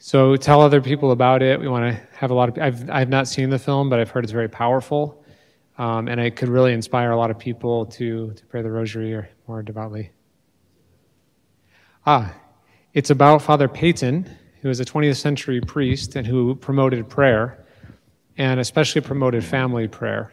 [0.00, 1.60] So tell other people about it.
[1.60, 2.58] We want to have a lot of.
[2.58, 5.21] I've I've not seen the film, but I've heard it's very powerful,
[5.82, 9.12] um, and it could really inspire a lot of people to to pray the Rosary
[9.12, 10.12] or more devoutly.
[12.06, 12.32] Ah,
[12.94, 14.30] it's about Father Peyton,
[14.60, 17.66] who was a 20th century priest and who promoted prayer,
[18.38, 20.32] and especially promoted family prayer.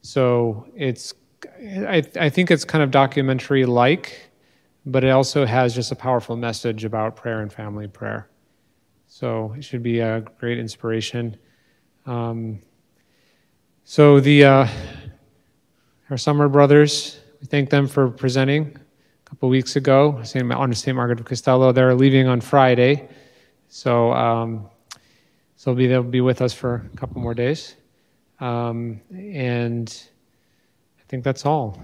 [0.00, 1.12] So it's,
[1.60, 4.30] I, I think it's kind of documentary like,
[4.86, 8.30] but it also has just a powerful message about prayer and family prayer.
[9.08, 11.36] So it should be a great inspiration.
[12.06, 12.60] Um,
[13.84, 14.68] so the uh,
[16.10, 20.50] our summer brothers, we thank them for presenting a couple weeks ago St.
[20.52, 20.96] on St.
[20.96, 21.72] Margaret of Castello.
[21.72, 23.08] They're leaving on Friday,
[23.68, 24.68] so um,
[25.56, 27.76] so they'll be they'll be with us for a couple more days,
[28.40, 30.08] um, and
[30.98, 31.80] I think that's all.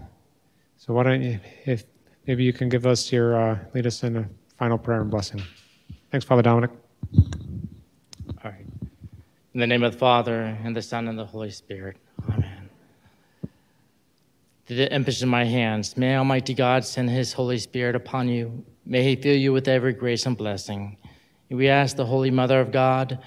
[0.77, 1.85] So why don't you, if
[2.27, 5.43] maybe you can give us your uh, lead us in a final prayer and blessing.
[6.11, 6.71] Thanks, Father Dominic.
[9.53, 11.97] In the name of the Father, and the Son, and the Holy Spirit.
[12.29, 12.71] Amen.
[14.67, 18.65] To the image in my hands, may Almighty God send His Holy Spirit upon you.
[18.87, 20.99] May He fill you with every grace and blessing.
[21.49, 23.19] We ask the Holy Mother of God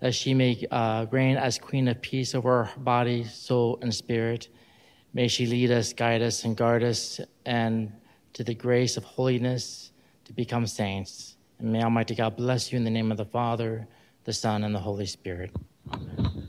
[0.00, 4.48] that she may uh, reign as Queen of Peace over our body, soul, and spirit.
[5.14, 7.92] May she lead us, guide us, and guard us, and
[8.32, 9.92] to the grace of holiness
[10.24, 11.36] to become saints.
[11.60, 13.86] And may Almighty God bless you in the name of the Father,
[14.24, 15.52] the Son, and the Holy Spirit.
[15.92, 16.47] Amen.